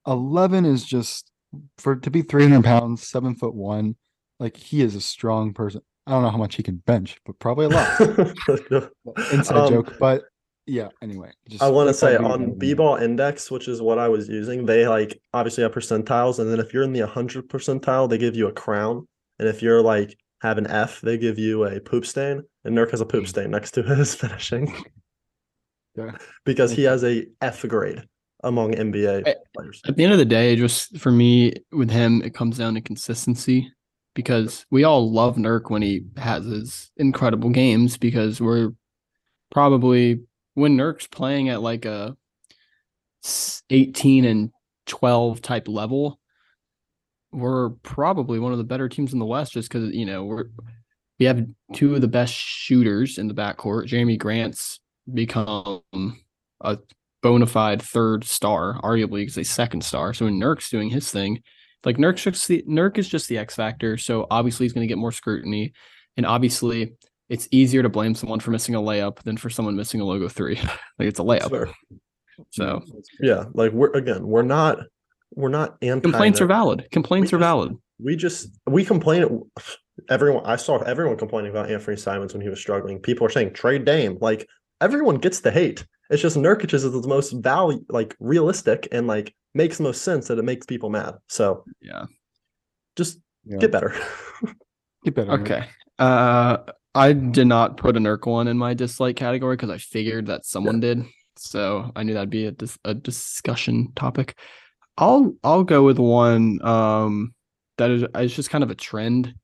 [0.07, 1.31] 11 is just
[1.77, 3.95] for to be 300 pounds, seven foot one.
[4.39, 5.81] Like he is a strong person.
[6.07, 7.99] I don't know how much he can bench, but probably a lot.
[9.33, 10.23] Inside Um, joke, but
[10.67, 10.89] yeah.
[11.01, 14.27] Anyway, just I want to say on need b-ball index, which is what I was
[14.27, 18.17] using, they like obviously have percentiles, and then if you're in the 100 percentile, they
[18.17, 19.07] give you a crown,
[19.39, 22.91] and if you're like have an F, they give you a poop stain, and Nurk
[22.91, 24.73] has a poop stain next to his finishing
[25.97, 26.11] Yeah.
[26.43, 28.03] because he has a F grade
[28.43, 29.81] among NBA I- players.
[29.87, 32.81] At the end of the day, just for me with him, it comes down to
[32.81, 33.71] consistency
[34.13, 38.71] because we all love Nurk when he has his incredible games because we're
[39.51, 40.19] probably
[40.55, 42.17] when Nurk's playing at like a
[43.69, 44.51] 18 and
[44.87, 46.19] 12 type level,
[47.31, 50.45] we're probably one of the better teams in the West just because, you know, we're
[51.19, 53.87] we have two of the best shooters in the backcourt.
[53.87, 54.79] Jerami Grant's
[55.13, 55.81] become
[56.61, 56.77] a
[57.21, 60.13] bona fide third star, arguably he's a second star.
[60.13, 61.41] So when Nurk's doing his thing,
[61.85, 63.97] like Nurk's just the Nurk is just the X factor.
[63.97, 65.73] So obviously he's going to get more scrutiny,
[66.17, 66.93] and obviously
[67.29, 70.27] it's easier to blame someone for missing a layup than for someone missing a logo
[70.29, 70.55] three.
[70.99, 71.49] like it's a layup.
[71.49, 71.69] fair.
[72.51, 72.83] So
[73.19, 74.79] Yeah, like we're again, we're not
[75.33, 76.87] we're not anti complaints are valid.
[76.91, 77.75] Complaints We are valid.
[77.99, 79.41] we just we complain
[80.09, 83.53] everyone i saw everyone complaining about anthony simons when he was struggling people are saying
[83.53, 84.45] trade dame like
[84.81, 89.33] everyone gets the hate it's just nurkic's is the most value like realistic and like
[89.53, 92.05] makes the most sense that it makes people mad so Yeah.
[92.97, 93.57] just Yeah.
[93.59, 93.93] get better
[95.05, 95.31] Get better.
[95.31, 95.41] Nurk.
[95.41, 95.67] Okay.
[95.97, 96.57] Uh,
[96.95, 100.45] I did not put a Nurk one in my dislike category because I figured that
[100.45, 101.03] someone did.
[101.35, 104.37] So I knew that'd be a dis- a discussion topic.
[104.97, 107.33] I'll I'll go with one um
[107.77, 109.35] that is it's just kind of a trend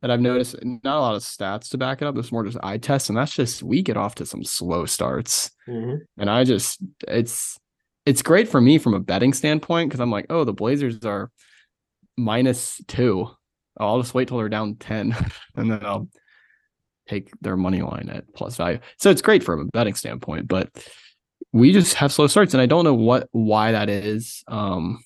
[0.00, 0.56] that I've noticed.
[0.62, 2.16] Not a lot of stats to back it up.
[2.16, 5.50] It's more just eye test, and that's just we get off to some slow starts.
[5.68, 5.98] Mhm.
[6.16, 7.58] And I just it's
[8.06, 11.30] it's great for me from a betting standpoint because I'm like, oh, the Blazers are
[12.16, 13.28] minus two.
[13.78, 15.16] I'll just wait till they're down 10
[15.56, 16.08] and then I'll
[17.08, 18.78] take their money line at plus value.
[18.98, 20.70] So it's great from a betting standpoint, but
[21.52, 24.42] we just have slow starts, and I don't know what why that is.
[24.48, 25.02] Um,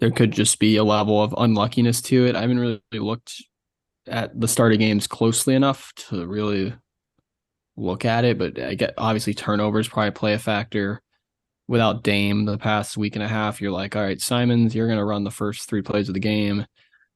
[0.00, 2.36] there could just be a level of unluckiness to it.
[2.36, 3.42] I haven't really looked
[4.06, 6.74] at the start of games closely enough to really
[7.76, 11.00] look at it, but I get obviously turnovers probably play a factor.
[11.66, 15.04] Without Dame the past week and a half, you're like, all right, Simons, you're gonna
[15.04, 16.66] run the first three plays of the game.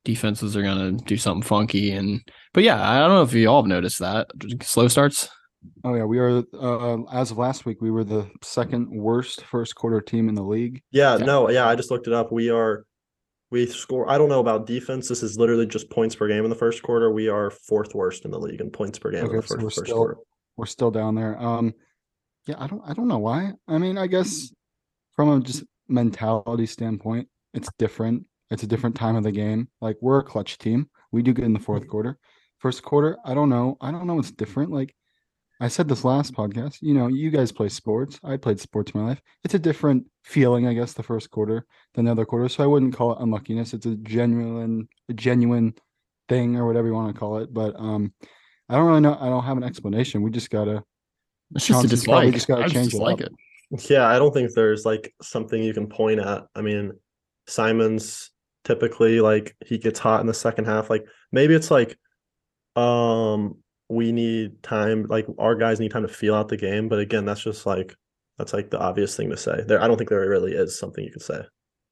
[0.05, 2.21] Defenses are gonna do something funky, and
[2.55, 4.29] but yeah, I don't know if you all have noticed that
[4.63, 5.29] slow starts.
[5.85, 9.75] Oh yeah, we are uh, as of last week, we were the second worst first
[9.75, 10.83] quarter team in the league.
[10.91, 12.33] Yeah, yeah, no, yeah, I just looked it up.
[12.33, 12.85] We are
[13.51, 15.09] we score I don't know about defense.
[15.09, 17.13] This is literally just points per game in the first quarter.
[17.13, 19.51] We are fourth worst in the league in points per game okay, in the first,
[19.51, 20.17] so we're first still, quarter.
[20.57, 21.39] We're still down there.
[21.41, 21.75] Um
[22.47, 23.53] yeah, I don't I don't know why.
[23.67, 24.51] I mean, I guess
[25.17, 28.27] from a just mentality standpoint, it's different.
[28.51, 29.69] It's a different time of the game.
[29.81, 30.89] Like we're a clutch team.
[31.13, 31.91] We do good in the fourth mm-hmm.
[31.91, 32.19] quarter.
[32.59, 33.77] First quarter, I don't know.
[33.81, 34.73] I don't know what's different.
[34.73, 34.95] Like
[35.61, 38.19] I said this last podcast, you know, you guys play sports.
[38.23, 39.21] I played sports in my life.
[39.45, 42.49] It's a different feeling, I guess, the first quarter than the other quarter.
[42.49, 43.75] So I wouldn't call it unluckiness.
[43.75, 45.75] It's a genuine, a genuine
[46.29, 47.53] thing or whatever you want to call it.
[47.53, 48.13] But um,
[48.69, 49.17] I don't really know.
[49.21, 50.23] I don't have an explanation.
[50.23, 50.85] We just gotta.
[51.55, 52.27] It's just a dislike.
[52.27, 53.33] We just gotta change it, like it.
[53.91, 56.45] Yeah, I don't think there's like something you can point at.
[56.55, 56.93] I mean,
[57.47, 58.31] Simons
[58.69, 60.91] typically like he gets hot in the second half.
[60.91, 61.99] Like maybe it's like
[62.77, 63.57] um
[63.89, 67.25] we need time like our guys need time to feel out the game but again
[67.25, 67.97] that's just like
[68.37, 71.03] that's like the obvious thing to say there i don't think there really is something
[71.03, 71.41] you could say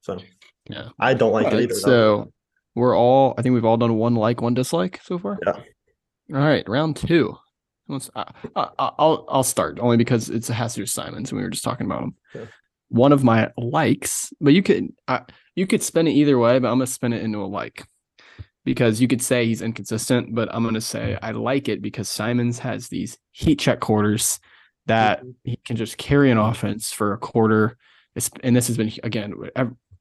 [0.02, 0.20] so
[0.68, 2.32] yeah i don't like it either so no.
[2.74, 5.56] we're all i think we've all done one like one dislike so far yeah
[6.34, 7.34] all right round two
[7.88, 8.24] Let's, uh,
[8.56, 11.62] I'll I'll start only because it's a has to do Simons and we were just
[11.62, 12.14] talking about him.
[12.34, 12.46] Yeah.
[12.88, 15.20] One of my likes, but you could uh,
[15.57, 17.85] you could spin it either way, but I'm gonna spin it into a like
[18.66, 22.09] because you could say he's inconsistent, but I'm going to say I like it because
[22.09, 24.40] Simons has these heat check quarters
[24.87, 25.31] that mm-hmm.
[25.45, 27.79] he can just carry an offense for a quarter.
[28.16, 29.35] It's, and this has been again,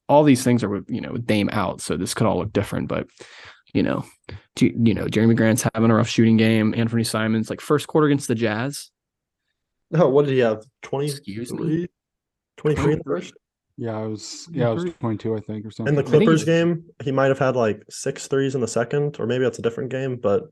[0.10, 2.52] all these things are with you know with Dame out, so this could all look
[2.52, 2.88] different.
[2.88, 3.08] But
[3.74, 4.04] you know,
[4.58, 6.74] to, you know, Jerami Grant's having a rough shooting game.
[6.76, 8.90] Anthony Simons like first quarter against the Jazz.
[9.92, 10.64] No, what did he have?
[10.82, 11.06] Twenty.
[11.08, 11.88] Excuse me.
[12.58, 13.34] Twenty three in the first.
[13.78, 15.94] Yeah, I was yeah, I was 22, I think, or something.
[15.94, 19.28] In the Clippers game, he might have had like six threes in the second, or
[19.28, 20.16] maybe that's a different game.
[20.16, 20.44] But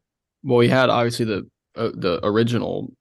[0.44, 2.92] well, he had obviously the uh, the original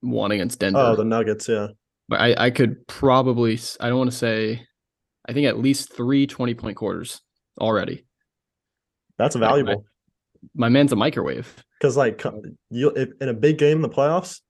[0.00, 0.78] one against Denver.
[0.78, 1.68] Oh, the Nuggets, yeah.
[2.08, 4.64] But I I could probably I don't want to say,
[5.28, 7.20] I think at least three 20 point quarters
[7.60, 8.04] already.
[9.18, 9.84] That's valuable.
[10.54, 11.64] my, my man's a microwave.
[11.80, 12.22] Because like
[12.70, 14.40] you in a big game in the playoffs,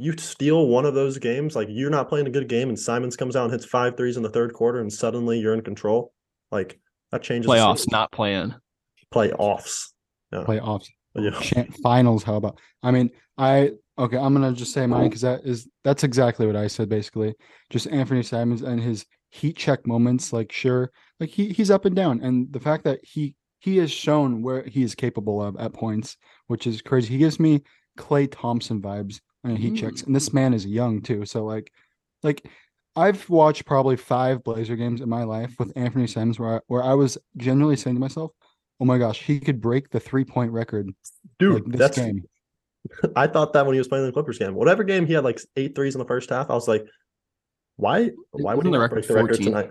[0.00, 3.16] you steal one of those games, like you're not playing a good game, and Simons
[3.16, 6.12] comes out and hits five threes in the third quarter, and suddenly you're in control.
[6.50, 6.80] Like
[7.12, 8.54] that changes playoffs, not playing
[9.12, 9.88] playoffs.
[10.32, 10.44] Yeah.
[10.44, 10.88] Playoffs.
[11.14, 11.64] Yeah.
[11.82, 12.22] Finals.
[12.22, 12.58] How about?
[12.82, 14.16] I mean, I okay.
[14.16, 16.88] I'm gonna just say mine because that is that's exactly what I said.
[16.88, 17.34] Basically,
[17.68, 20.32] just Anthony Simons and his heat check moments.
[20.32, 23.90] Like, sure, like he he's up and down, and the fact that he he has
[23.90, 27.08] shown where he is capable of at points, which is crazy.
[27.08, 27.62] He gives me
[27.98, 29.76] Klay Thompson vibes and he mm.
[29.76, 30.02] checks.
[30.02, 31.24] And this man is young too.
[31.24, 31.72] So like
[32.22, 32.46] like
[32.96, 36.82] I've watched probably five Blazer games in my life with Anthony Simons where I, where
[36.82, 38.32] I was genuinely saying to myself,
[38.80, 40.90] "Oh my gosh, he could break the three point record."
[41.38, 42.24] Dude, like, that's game.
[43.16, 44.54] I thought that when he was playing the Clippers game.
[44.54, 46.86] Whatever game he had like eight threes in the first half, I was like,
[47.76, 48.10] "Why?
[48.32, 49.70] Why would he the record break the record tonight?"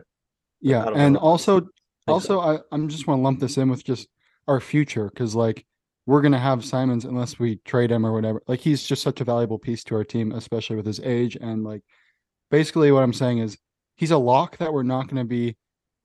[0.62, 1.20] Yeah, and know.
[1.20, 1.68] also,
[2.08, 4.08] also, I I'm just want to lump this in with just
[4.48, 5.66] our future because like
[6.10, 8.42] we're going to have Simons unless we trade him or whatever.
[8.48, 11.38] Like he's just such a valuable piece to our team, especially with his age.
[11.40, 11.84] And like
[12.50, 13.60] basically what I'm saying is
[13.96, 15.56] he's a lock that we're not going to be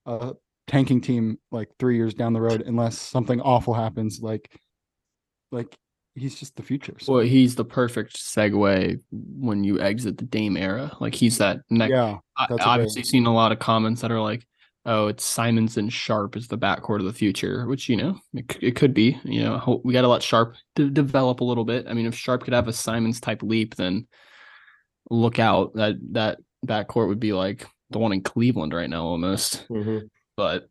[0.04, 0.34] a
[0.66, 4.20] tanking team like three years down the road unless something awful happens.
[4.20, 4.54] Like,
[5.50, 5.74] like
[6.14, 6.96] he's just the future.
[7.00, 7.14] So.
[7.14, 10.94] Well, he's the perfect segue when you exit the Dame era.
[11.00, 11.92] Like he's that next.
[11.92, 14.46] Yeah, I, obviously seen a lot of comments that are like,
[14.86, 18.56] oh, it's Simons and Sharpe is the backcourt of the future, which you know it,
[18.60, 19.18] it could be.
[19.24, 21.86] You know, we got to let Sharpe de- develop a little bit.
[21.88, 24.06] I mean, if Sharpe could have a Simons type leap, then
[25.10, 25.74] look out.
[25.74, 29.66] That that backcourt would be like the one in Cleveland right now, almost.
[29.68, 30.06] Mm-hmm.
[30.36, 30.68] But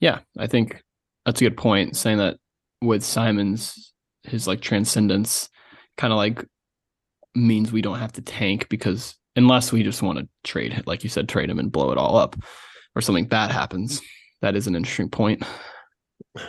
[0.00, 0.82] yeah, I think
[1.24, 1.96] that's a good point.
[1.96, 2.38] Saying that
[2.80, 5.48] with Simons, his like transcendence,
[5.96, 6.44] kind of like
[7.34, 11.10] means we don't have to tank because unless we just want to trade, like you
[11.10, 12.36] said, trade him and blow it all up
[12.98, 14.02] or something bad happens.
[14.42, 15.42] That is an interesting point.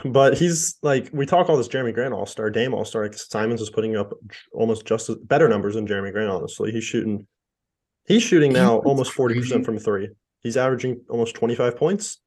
[0.04, 3.04] But he's like we talk all this Jerami Grant All Star, Dame All Star.
[3.04, 4.12] Like Simons is putting up
[4.54, 6.30] almost just as, better numbers than Jerami Grant.
[6.30, 7.28] Honestly, he's shooting.
[8.08, 10.10] He's shooting now almost forty percent from three.
[10.42, 12.20] He's averaging almost twenty five points,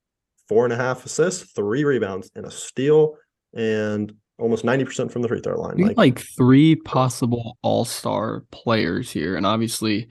[0.49, 3.17] four and a half assists, three rebounds, and a steal,
[3.55, 5.77] and almost 90% from the free throw line.
[5.77, 9.37] Like, like three possible all star players here.
[9.37, 10.09] And obviously,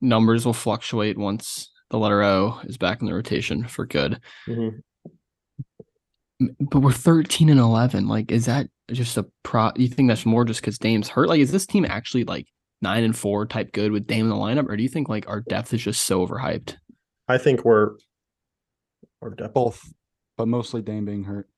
[0.00, 4.18] numbers will fluctuate once the letter O is back in the rotation for good.
[4.48, 4.80] mhm.
[6.58, 8.08] But we're 13 and 11.
[8.08, 9.70] Like, is that just a pro?
[9.76, 11.28] You think that's more just because Dame's hurt?
[11.28, 12.48] Like, is this team actually like
[12.80, 14.68] nine and four type good with Dame in the lineup?
[14.68, 16.74] Or do you think like our depth is just so overhyped?
[17.28, 17.90] I think we're,
[19.20, 19.54] our depth.
[19.54, 19.92] Both,
[20.36, 21.48] but mostly Dame being hurt.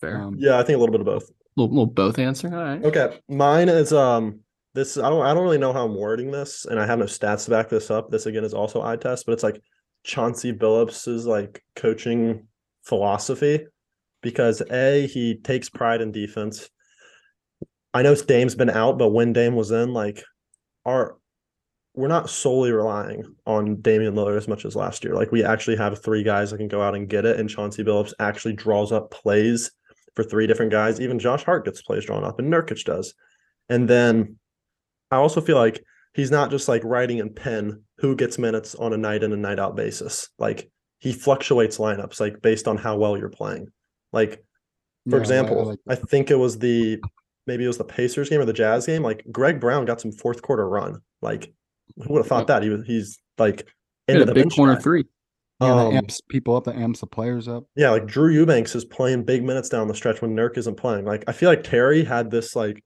[0.00, 0.20] Fair.
[0.20, 1.30] Um, Yeah, I think a little bit of both.
[1.56, 2.48] little, little both answer.
[2.48, 2.84] All right.
[2.84, 4.40] Okay, mine is um
[4.74, 7.04] this I don't I don't really know how I'm wording this, and I have no
[7.04, 8.10] stats to back this up.
[8.10, 9.62] This again is also eye test, but it's like
[10.04, 12.46] Chauncey Billups's like coaching
[12.82, 13.66] philosophy
[14.22, 16.68] because a he takes pride in defense.
[17.94, 20.22] I know Dame's been out, but when Dame was in, like
[20.84, 21.16] our
[21.94, 25.14] we're not solely relying on Damian Lillard as much as last year.
[25.14, 27.84] Like we actually have three guys that can go out and get it, and Chauncey
[27.84, 29.70] Billups actually draws up plays
[30.14, 31.00] for three different guys.
[31.00, 33.14] Even Josh Hart gets plays drawn up, and Nurkic does.
[33.68, 34.36] And then
[35.10, 38.92] I also feel like he's not just like writing in pen who gets minutes on
[38.92, 40.28] a night in and night out basis.
[40.38, 43.68] Like he fluctuates lineups like based on how well you're playing.
[44.12, 44.44] Like
[45.08, 47.00] for yeah, I- I example, like I, think it was the
[47.46, 49.02] maybe it was the Pacers game or the Jazz game.
[49.02, 51.00] Like Greg Brown got some fourth quarter run.
[51.22, 51.52] Like
[51.96, 53.66] who would have thought that he was he's like
[54.06, 54.80] Hit into the big corner guy.
[54.80, 55.04] three.
[55.60, 57.64] Yeah, Um, amps people up, that amps the players up.
[57.76, 61.04] Yeah, like Drew Eubanks is playing big minutes down the stretch when Nurk isn't playing.
[61.04, 62.82] Like I feel like Terry had this like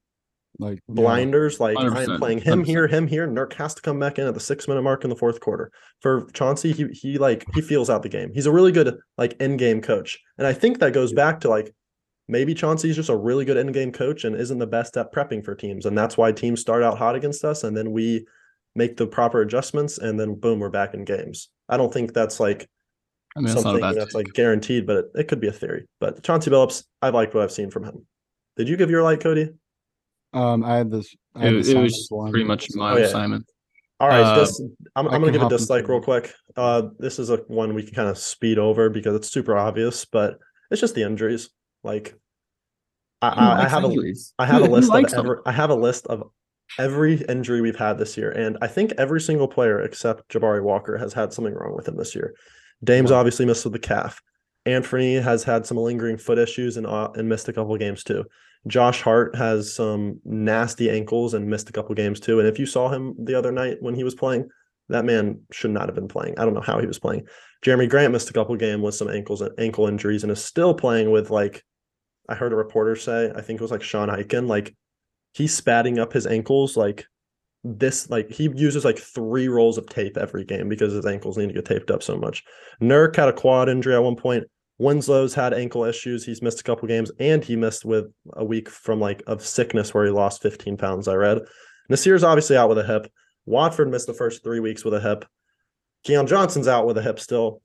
[0.58, 0.94] Like yeah.
[0.94, 2.66] blinders, like I'm playing him 100%.
[2.66, 3.28] here, him here.
[3.28, 5.70] Nurk has to come back in at the six minute mark in the fourth quarter.
[6.00, 8.32] For Chauncey, he he like he feels out the game.
[8.32, 11.48] He's a really good like end game coach, and I think that goes back to
[11.48, 11.74] like
[12.28, 15.44] maybe Chauncey's just a really good end game coach and isn't the best at prepping
[15.44, 18.26] for teams, and that's why teams start out hot against us, and then we
[18.74, 21.48] make the proper adjustments, and then boom, we're back in games.
[21.68, 22.68] I don't think that's like
[23.36, 23.96] I mean, that's something bad.
[23.96, 25.86] that's like guaranteed, but it, it could be a theory.
[26.00, 28.06] But Chauncey Billups, I like what I've seen from him.
[28.56, 29.50] Did you give your light, Cody?
[30.36, 31.14] Um, I had this.
[31.34, 32.30] I had It, it was one.
[32.30, 33.04] pretty much my Oh, yeah.
[33.06, 33.46] assignment.
[33.98, 34.60] All right, Uh, dis-
[34.94, 36.34] I'm, I I'm gonna give a hop dislike real quick.
[36.54, 40.04] Uh, this is a one we can kind of speed over because it's super obvious,
[40.04, 40.38] but
[40.70, 41.48] it's just the injuries.
[41.82, 42.14] Like,
[43.22, 44.34] I, I, I have a injuries?
[44.38, 45.20] I have Who- a list of likes them?
[45.24, 46.24] every I have a list of
[46.78, 50.98] every injury we've had this year, and I think every single player except Jabari Walker
[50.98, 52.34] has had something wrong with him this year.
[52.84, 53.20] Dame's Wow.
[53.20, 54.20] obviously missed with the calf.
[54.66, 58.24] Anthony has had some lingering foot issues and uh, and missed a couple games too.
[58.66, 62.40] Josh Hart has some nasty ankles and missed a couple games too.
[62.40, 64.48] And if you saw him the other night when he was playing,
[64.88, 66.38] that man should not have been playing.
[66.38, 67.26] I don't know how he was playing.
[67.64, 70.74] Jerami Grant missed a couple games with some ankles and ankle injuries and is still
[70.74, 71.64] playing with like
[72.28, 74.74] I heard a reporter say, I think it was like Sean Highkin, like
[75.32, 77.06] he's spatting up his ankles like
[77.62, 81.48] this like he uses like three rolls of tape every game because his ankles need
[81.48, 82.44] to get taped up so much.
[82.80, 84.44] Nurk had a quad injury at one point.
[84.80, 86.24] Winslow's had ankle issues.
[86.24, 89.94] He's missed a couple games and he missed with a week from like of sickness
[89.94, 91.40] where he lost 15 pounds, I read.
[91.88, 93.10] Nassir's obviously out with a hip.
[93.46, 95.24] Watford missed the first three weeks with a hip.
[96.04, 97.62] Keon Johnson's out with a hip still.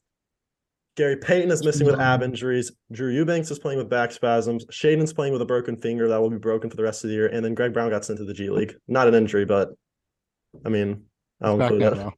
[0.98, 2.72] Gary Payton is missing with ab injuries.
[2.92, 4.66] Drew Eubanks is playing with back spasms.
[4.72, 7.16] Shaedon's playing with a broken finger that will be broken for the rest of the
[7.16, 7.28] year.
[7.28, 8.76] And then Greg Brown got sent to the G League.
[8.88, 9.70] Not an injury, but
[10.66, 11.06] I mean,
[11.42, 12.14] I'll Back include that.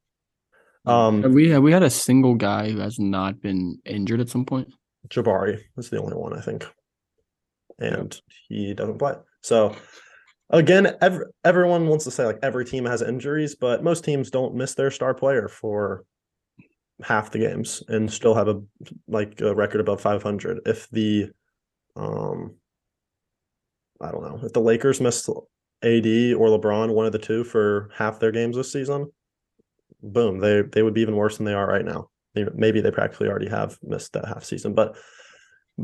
[0.84, 0.92] though.
[0.92, 4.28] Um, Have we have we had a single guy who has not been injured at
[4.28, 4.72] some point?
[5.08, 6.66] Jabari is the only one I think,
[7.78, 9.14] and he doesn't play.
[9.42, 9.76] So
[10.50, 14.54] again, ev- everyone wants to say like every team has injuries, but most teams don't
[14.54, 16.04] miss their star player for
[17.02, 18.60] half the games and still have a
[19.08, 20.60] like a record above 500.
[20.66, 21.30] If the
[21.96, 22.54] um,
[24.00, 25.36] I don't know if the Lakers missed AD
[25.82, 29.10] or LeBron, one of the two for half their games this season,
[30.02, 32.10] boom, they they would be even worse than they are right now.
[32.34, 34.96] They- Maybe they practically already have missed that half season, but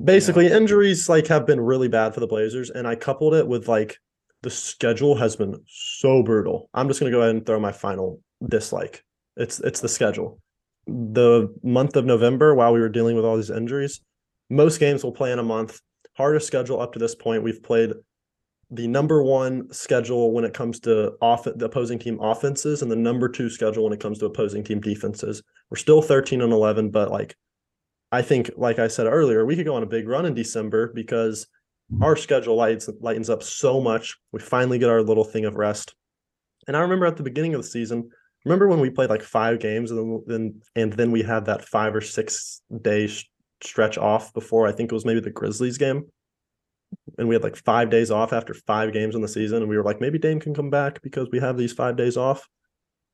[0.04, 3.68] basically injuries like have been really bad for the Blazers, and I coupled it with
[3.68, 3.98] like
[4.42, 6.68] the schedule has been so brutal.
[6.74, 9.04] I'm just gonna go ahead and throw my final dislike.
[9.36, 10.40] It's it's the schedule.
[10.86, 14.00] The month of November, while we were dealing with all these injuries,
[14.48, 15.80] most games will play in a month.
[16.16, 17.42] Hardest schedule up to this point.
[17.42, 17.92] We've played
[18.70, 22.96] the number one schedule when it comes to off the opposing team offenses and the
[22.96, 25.42] number two schedule when it comes to opposing team defenses.
[25.70, 27.36] We're still 13 and 11, but like
[28.12, 30.92] I think, like I said earlier, we could go on a big run in December
[30.92, 31.46] because
[32.00, 34.16] our schedule lightens lightens up so much.
[34.32, 35.94] We finally get our little thing of rest.
[36.66, 38.10] And I remember at the beginning of the season,
[38.44, 41.94] remember when we played like five games and then and then we had that five
[41.94, 43.08] or six day
[43.62, 46.06] stretch off before I think it was maybe the Grizzlies game.
[47.18, 49.58] And we had like five days off after five games in the season.
[49.58, 52.16] And we were like, maybe Dame can come back because we have these five days
[52.16, 52.48] off.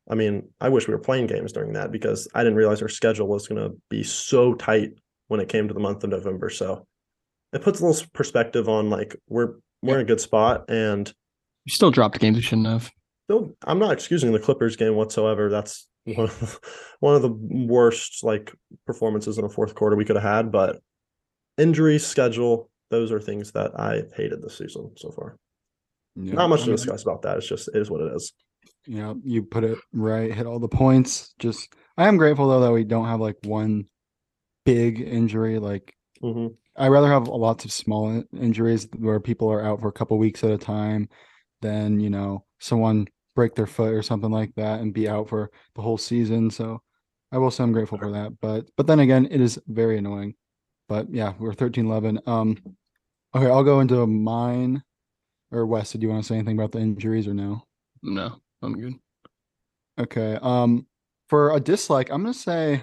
[0.08, 2.88] I mean, I wish we were playing games during that because I didn't realize our
[2.88, 4.90] schedule was going to be so tight
[5.28, 6.50] when it came to the month of November.
[6.50, 6.86] So
[7.52, 11.12] it puts a little perspective on like we're we're in a good spot, and
[11.64, 12.90] We still dropped games we shouldn't have.
[13.24, 15.48] still, I'm not excusing the Clippers game whatsoever.
[15.48, 16.58] That's one of the,
[17.00, 18.54] one of the worst like
[18.86, 20.52] performances in a fourth quarter we could have had.
[20.52, 20.80] But
[21.58, 25.37] injury schedule, those are things that I hated this season so far.
[26.14, 27.38] Yeah, Not much I to discuss about that.
[27.38, 28.33] It's just it is what it is.
[28.87, 31.35] Yeah, you put it right, hit all the points.
[31.38, 33.87] Just I am grateful though that we don't have like one
[34.64, 35.59] big injury.
[35.59, 39.92] Like hmm I rather have lots of small injuries where people are out for a
[39.92, 41.09] couple weeks at a time
[41.62, 45.51] than, you know, someone break their foot or something like that and be out for
[45.75, 46.51] the whole season.
[46.51, 46.83] So
[47.33, 48.33] I will say I'm grateful for that.
[48.40, 50.35] But but then again, it is very annoying.
[50.88, 52.20] But yeah, we're 13 11.
[52.27, 52.57] Um
[53.35, 54.83] okay, I'll go into mine.
[55.53, 57.62] Or Wes, did you want to say anything about the injuries or no?
[58.03, 58.94] No, I'm good.
[59.99, 60.38] Okay.
[60.42, 60.87] Um,
[61.29, 62.83] for a dislike, I'm gonna say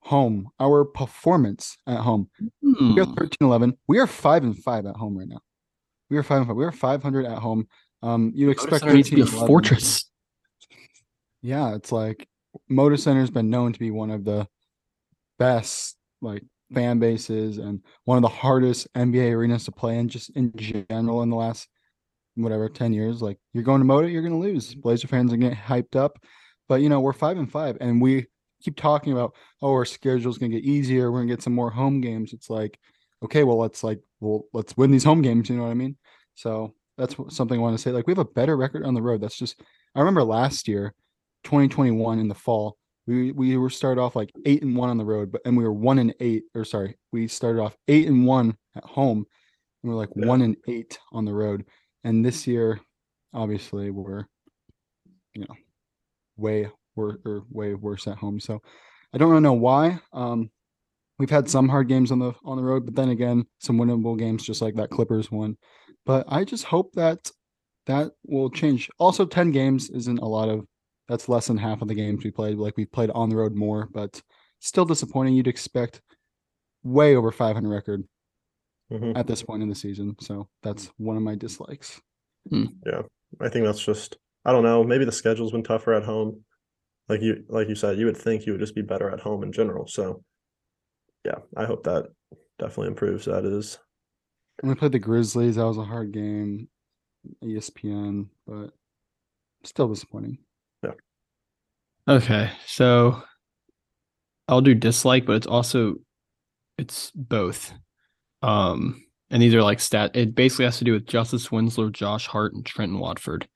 [0.00, 0.48] home.
[0.60, 2.30] Our performance at home.
[2.62, 3.14] We are Hmm.
[3.14, 3.78] 13 11.
[3.86, 5.40] We are five and five at home right now.
[6.10, 6.56] We are five and five.
[6.56, 7.68] We are 500 at home.
[8.02, 9.46] Um, you'd expect to be a 11.
[9.46, 10.10] fortress.
[11.42, 12.28] Yeah, it's like
[12.70, 14.48] Moda Center has been known to be one of the
[15.38, 20.30] best like fan bases and one of the hardest NBA arenas to play in just
[20.30, 21.68] in general in the last
[22.34, 23.22] whatever 10 years.
[23.22, 24.74] Like you're going to Moda, you're gonna lose.
[24.74, 26.18] Blazer fans are getting hyped up.
[26.68, 28.26] But you know, we're five and five and we
[28.62, 32.00] keep talking about oh our schedule's gonna get easier, we're gonna get some more home
[32.00, 32.32] games.
[32.32, 32.78] It's like,
[33.22, 35.96] okay, well let's like well let's win these home games, you know what I mean?
[36.34, 37.90] So that's something I want to say.
[37.90, 39.20] Like we have a better record on the road.
[39.20, 39.60] That's just
[39.94, 40.94] I remember last year
[41.44, 42.76] 2021 in the fall
[43.08, 45.64] we we were started off like eight and one on the road but and we
[45.64, 49.24] were one and eight or sorry we started off eight and one at home
[49.82, 50.26] and we're like Yeah.
[50.26, 51.64] one and eight on the road.
[52.04, 52.80] And this year
[53.32, 54.24] obviously we're
[55.34, 55.56] you know
[56.36, 58.38] way wor- or way worse at home.
[58.40, 58.60] So
[59.14, 60.50] i don't really know why um
[61.18, 64.18] we've had some hard games on the on the road but then again some winnable
[64.18, 65.56] games just like that clippers one.
[66.04, 67.30] But i just hope that
[67.86, 68.90] that will change.
[68.98, 70.66] Also 10 games isn't a lot of
[71.08, 72.56] that's less than half of the games we played.
[72.56, 74.20] Like we played on the road more, but
[74.60, 75.34] still disappointing.
[75.34, 76.02] You'd expect
[76.82, 78.04] way over 500 record
[78.90, 80.16] hmm at this point in the season.
[80.20, 82.00] So that's one of my dislikes.
[82.50, 83.02] Yeah.
[83.40, 84.82] I think that's just I don't know.
[84.82, 86.44] Maybe the schedule's been tougher at home.
[87.08, 89.42] Like you like you said, you would think you would just be better at home
[89.42, 89.86] in general.
[89.86, 90.22] So
[91.24, 92.06] yeah, I hope that
[92.58, 93.26] definitely improves.
[93.26, 93.78] That is
[94.62, 95.56] And we played the Grizzlies.
[95.56, 96.68] That was a hard game.
[97.42, 98.70] ESPN, but
[99.64, 100.38] still disappointing.
[102.08, 103.22] Okay, so
[104.48, 105.96] I'll do dislike, but it's also
[106.78, 107.74] it's both.
[108.42, 110.12] Um, and these are like stat.
[110.14, 113.46] It basically has to do with Justise Winslow, Josh Hart, and Trendon Watford,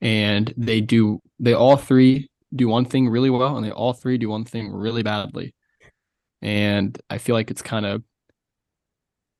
[0.00, 4.16] and they do they all three do one thing really well, and they all three
[4.16, 5.54] do one thing really badly.
[6.40, 8.02] And I feel like it's kind of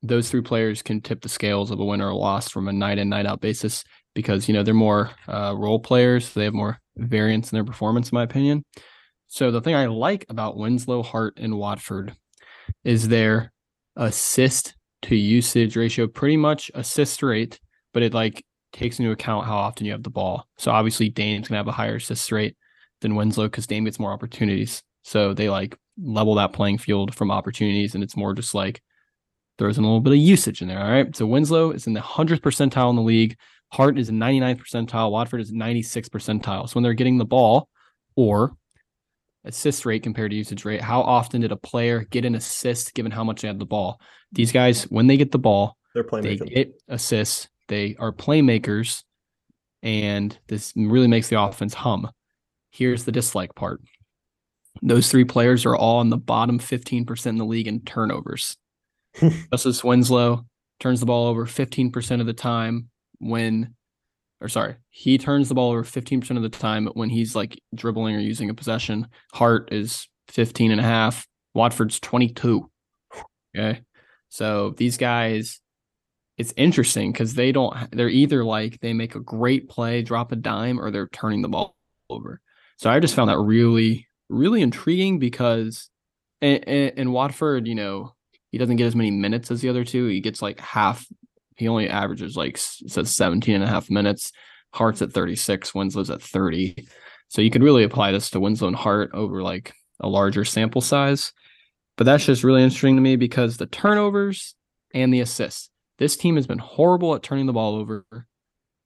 [0.02, 2.72] those three players can tip the scales of a win or a loss from a
[2.72, 3.84] night in night out basis
[4.14, 6.28] because you know they're more uh, role players.
[6.28, 8.64] So they have more variance in their performance, in my opinion.
[9.28, 12.14] So the thing I like about Winslow, Hart, and Watford
[12.84, 13.52] is their
[13.96, 17.60] assist to usage ratio, pretty much assist rate,
[17.92, 20.46] but it like takes into account how often you have the ball.
[20.58, 22.56] So obviously Dame's gonna have a higher assist rate
[23.00, 24.82] than Winslow because Dame gets more opportunities.
[25.02, 28.80] So they like level that playing field from opportunities, and it's more just like
[29.58, 30.80] throws in a little bit of usage in there.
[30.80, 31.14] All right.
[31.14, 33.36] So Winslow is in the hundredth percentile in the league.
[33.72, 35.10] Hart is in 99th percentile.
[35.10, 36.68] Watford is 96th percentile.
[36.68, 37.68] So when they're getting the ball
[38.16, 38.56] or
[39.44, 43.12] assist rate compared to usage rate, how often did a player get an assist given
[43.12, 44.00] how much they had the ball?
[44.32, 46.54] These guys, when they get the ball, they're they playmaking.
[46.54, 47.48] get assists.
[47.68, 49.02] They are playmakers,
[49.82, 52.10] and this really makes the offense hum.
[52.70, 53.80] Here's the dislike part.
[54.80, 58.56] Those three players are all in the bottom 15% in the league in turnovers.
[59.52, 60.44] Justise Winslow
[60.80, 62.88] turns the ball over 15% of the time
[63.18, 63.74] when,
[64.40, 68.14] or sorry, he turns the ball over 15% of the time when he's like dribbling
[68.14, 69.08] or using a possession.
[69.32, 71.26] Hart is 15 and a half.
[71.54, 72.70] Watford's 22.
[73.56, 73.82] Okay.
[74.28, 75.60] So these guys,
[76.36, 80.36] it's interesting because they don't, they're either like they make a great play, drop a
[80.36, 81.74] dime, or they're turning the ball
[82.10, 82.40] over.
[82.76, 85.90] So I just found that really, really intriguing because
[86.40, 88.14] and, in, in Watford, you know,
[88.50, 90.06] he doesn't get as many minutes as the other two.
[90.06, 91.06] He gets like half.
[91.56, 94.32] He only averages like says 17 and a half minutes.
[94.72, 96.86] Hart's at 36, Winslow's at 30.
[97.28, 100.80] So you could really apply this to Winslow and Hart over like a larger sample
[100.80, 101.32] size.
[101.96, 104.54] But that's just really interesting to me because the turnovers
[104.94, 105.70] and the assists.
[105.98, 108.06] This team has been horrible at turning the ball over.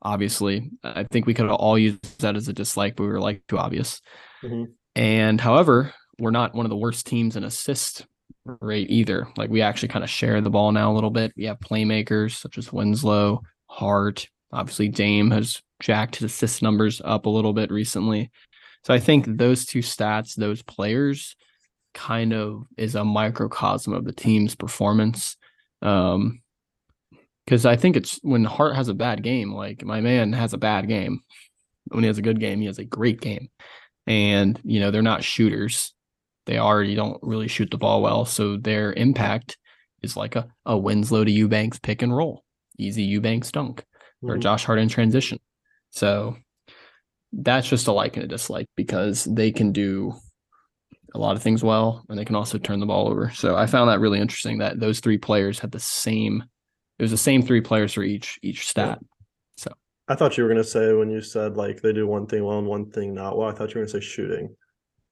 [0.00, 3.42] Obviously, I think we could all use that as a dislike, but we were like
[3.48, 4.00] too obvious.
[4.42, 4.72] Mhm.
[4.96, 8.06] And however, we're not one of the worst teams in assist
[8.60, 9.28] rate either.
[9.36, 11.32] Like we actually kind of share the ball now a little bit.
[11.36, 14.28] We have playmakers such as Winslow, Hart.
[14.52, 18.30] Obviously, Dame has jacked his assist numbers up a little bit recently.
[18.84, 21.36] So I think those two stats, those players,
[21.94, 25.36] kind of is a microcosm of the team's performance.
[25.82, 26.40] Um,
[27.44, 30.58] because I think it's when Hart has a bad game, like my man has a
[30.58, 31.22] bad game.
[31.88, 33.50] When he has a good game, he has a great game.
[34.06, 35.92] And, you know, they're not shooters.
[36.46, 38.24] They already don't really shoot the ball well.
[38.24, 39.56] So their impact
[40.02, 42.44] is like a, a Winslow to Eubanks pick and roll,
[42.78, 43.84] easy Eubanks dunk,
[44.22, 44.40] or Mhm.
[44.40, 45.38] Josh Hart in transition.
[45.90, 46.36] So
[47.32, 50.14] that's just a like and a dislike because they can do
[51.14, 53.30] a lot of things well and they can also turn the ball over.
[53.30, 56.44] So I found that really interesting that those three players had the same
[56.98, 58.98] it was the same three players for each each stat.
[59.56, 59.72] So
[60.08, 62.58] I thought you were gonna say when you said like they do one thing well
[62.58, 63.48] and one thing not well.
[63.48, 64.54] I thought you were gonna say shooting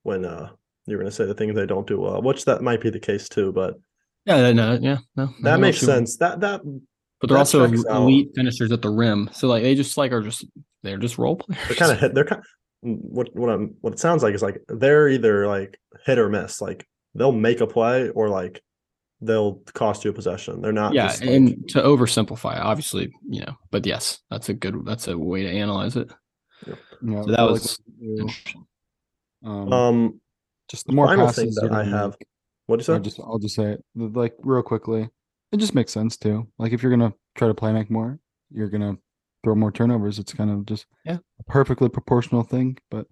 [0.03, 0.51] when uh
[0.91, 3.01] you were gonna say the things they don't do well, which that might be the
[3.01, 3.53] case too.
[3.53, 3.74] But
[4.26, 5.30] Yeah, no, yeah, no.
[5.43, 5.95] that makes shooting.
[5.95, 6.16] sense.
[6.18, 6.61] That that
[7.20, 8.03] But they're that also checks out.
[8.03, 9.30] elite finishers at the rim.
[9.32, 10.45] So like they just like are just
[10.82, 11.62] they're just role players.
[11.68, 12.14] they're kind of hit.
[12.14, 12.43] They're kind.
[12.82, 16.61] What what I'm what it sounds like is like they're either like hit or miss.
[16.62, 18.62] Like they'll make a play or like
[19.20, 20.62] they'll cost you a possession.
[20.62, 20.95] They're not.
[20.95, 25.09] yeah, just, like- and to oversimplify, obviously, you know, but yes, that's a good that's
[25.09, 26.11] a way to analyze it.
[26.66, 28.22] You know, So that I like was what you do.
[28.22, 28.66] interesting.
[29.45, 30.20] um, um.
[30.71, 32.11] Just the more final passes thing that you're I gonna have.
[32.12, 32.27] make,
[32.66, 33.05] What do you I'll say?
[33.05, 35.09] just I'll just say it like real quickly.
[35.53, 36.47] It just makes sense too.
[36.59, 38.18] Like if you're gonna try to play make more,
[38.51, 38.97] you're gonna
[39.45, 40.18] throw more turnovers.
[40.18, 41.18] It's kind of just Yeah.
[41.41, 42.79] a perfectly proportional thing.
[42.91, 43.07] But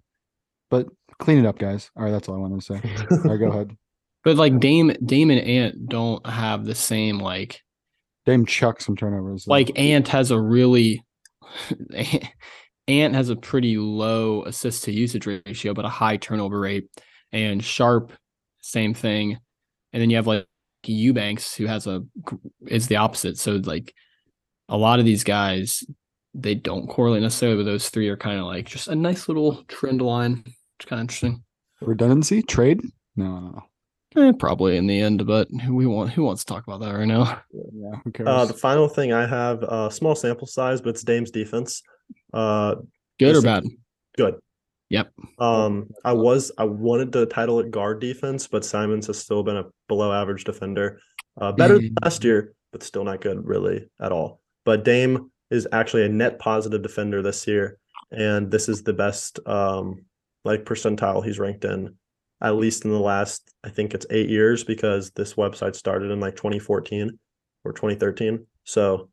[0.70, 0.86] but
[1.18, 1.90] clean it up, guys.
[1.96, 2.74] All right, that's all I wanted to say.
[3.10, 3.76] All right, go ahead.
[4.24, 7.62] But like Dame Dame and Ant don't have the same like
[8.26, 9.44] Dame chuck some turnovers.
[9.44, 9.50] though.
[9.52, 11.02] like Ant has a really
[12.88, 16.88] Ant has a pretty low assist to usage ratio, but a high turnover rate.
[17.32, 18.12] And Sharpe,
[18.60, 19.38] same thing.
[19.92, 20.46] And then you have like
[20.84, 22.02] Eubanks, who has a
[22.66, 23.38] is the opposite.
[23.38, 23.94] So like
[24.68, 25.84] a lot of these guys,
[26.34, 29.62] they don't correlate necessarily, but those three are kind of like just a nice little
[29.64, 30.44] trend line.
[30.78, 31.42] It's kind of interesting.
[31.80, 32.80] redundancy trade.
[33.16, 33.62] No, no, no.
[34.16, 36.92] Eh, probably in the end, but who we want who wants to talk about that
[36.94, 37.42] right now?
[37.52, 38.28] Yeah, who cares?
[38.28, 41.82] Uh, the final thing I have, uh, small sample size, but it's Dame's defense.
[42.32, 42.76] Uh,
[43.18, 43.64] Good or bad?
[44.16, 44.36] good.
[44.90, 45.12] Yep.
[45.38, 49.56] Um, I was I wanted to title it guard defense, but Simons has still been
[49.58, 51.00] a below average defender.
[51.40, 52.04] Uh, better than Mm.
[52.04, 54.40] last year, but still not good really at all.
[54.64, 57.78] But Dame is actually a net positive defender this year,
[58.10, 60.04] and this is the best um
[60.44, 61.94] like percentile he's ranked in,
[62.40, 66.18] at least in the last I think it's eight years because this website started in
[66.20, 67.18] like 2014
[67.64, 68.46] or 2013.
[68.64, 69.10] So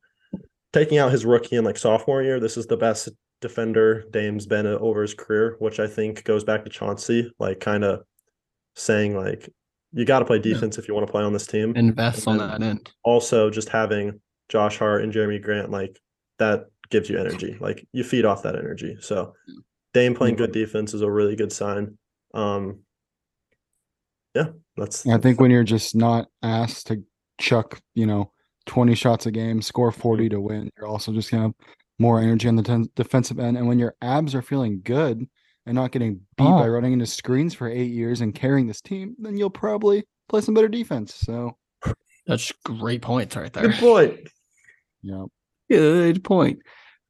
[0.72, 3.08] taking out his rookie and like sophomore year, this is the best
[3.40, 7.84] defender Dame's been over his career, which I think goes back to Chauncey, like kind
[7.84, 8.02] of
[8.74, 9.48] saying like
[9.92, 10.54] you got to play Yeah.
[10.54, 11.74] defense if you want to play on this team.
[11.76, 12.90] Invest on that end.
[13.04, 16.00] also, just having Josh Hart and Jerami Grant like
[16.38, 17.56] that gives you energy.
[17.60, 18.96] Like you feed off that energy.
[19.00, 19.34] So
[19.94, 21.96] Dame playing good defense is a really good sign.
[22.34, 22.80] Um,
[24.34, 27.02] yeah, that's I think when you're just not asked to
[27.40, 28.30] chuck, you know,
[28.66, 30.00] 20 shots a game, score Mm-hmm.
[30.00, 31.54] 40 to win, you're also just gonna have
[31.98, 33.56] more energy on the ten- defensive end.
[33.56, 35.26] And when your abs are feeling good
[35.66, 36.68] and not getting beat by Oh.
[36.68, 40.54] running into screens for eight years and carrying this team, then you'll probably play some
[40.54, 41.14] better defense.
[41.14, 41.56] So,
[42.26, 43.68] That's great points right there.
[43.68, 44.28] good point.
[45.02, 45.24] yeah.
[45.68, 46.60] Good point.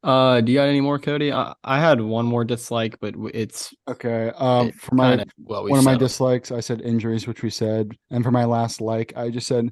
[0.03, 1.31] Uh, do you got any more, Cody?
[1.33, 4.31] I, I had one more dislike, but it's Okay.
[4.37, 6.07] Um, it for my kinda- well, we one of my settled.
[6.07, 9.71] dislikes, I said injuries, which we said, and for my last like, I just said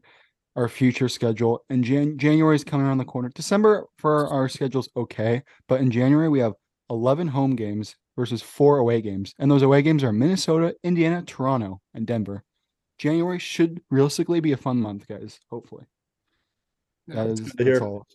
[0.55, 1.63] our future schedule.
[1.69, 3.29] And Jan- January is coming around the corner.
[3.33, 6.53] December for our schedule's okay, but in January we have
[6.89, 11.81] 11 home games versus four away games, and those away games are Minnesota, Indiana, Toronto,
[11.93, 12.43] and Denver.
[12.97, 15.39] January should realistically be a fun month, guys.
[15.49, 15.83] Hopefully,
[17.07, 18.07] that is that's all.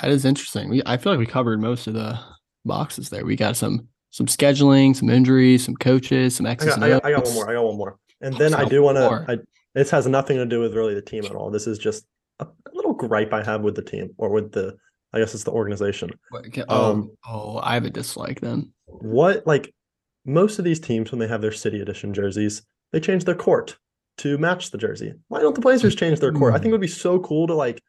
[0.00, 0.68] That is interesting.
[0.68, 2.18] We I feel like we covered most of the
[2.64, 3.24] boxes there.
[3.24, 6.88] We got some some scheduling, some injuries, some coaches, some I X's got, and I
[6.90, 7.50] got, I got one more.
[7.50, 7.98] I got one more.
[8.20, 9.44] And then I do want to.
[9.76, 11.50] This has nothing to do with really the team at all.
[11.50, 12.04] This is just
[12.40, 14.74] a little gripe I have with the team or with the.
[15.12, 16.10] I guess it's the organization.
[16.68, 18.72] Oh, Um, oh, I have a dislike then.
[18.86, 19.72] What like
[20.24, 22.62] most of these teams when they have their city edition jerseys,
[22.92, 23.76] they change their court
[24.18, 25.12] to match the jersey.
[25.28, 26.54] Why don't the Blazers change their court?
[26.54, 27.80] I think it would be so cool to like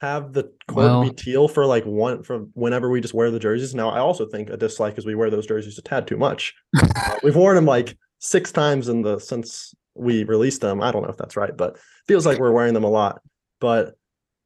[0.00, 3.38] have the court Well- be teal for like one from whenever we just wear the
[3.38, 3.74] jerseys.
[3.74, 6.54] Now I also think a dislike is we wear those jerseys a tad too much.
[6.96, 10.82] Uh, we've worn them like six times in the since we released them.
[10.82, 13.20] I don't know if that's right, but feels like we're wearing them a lot.
[13.60, 13.94] But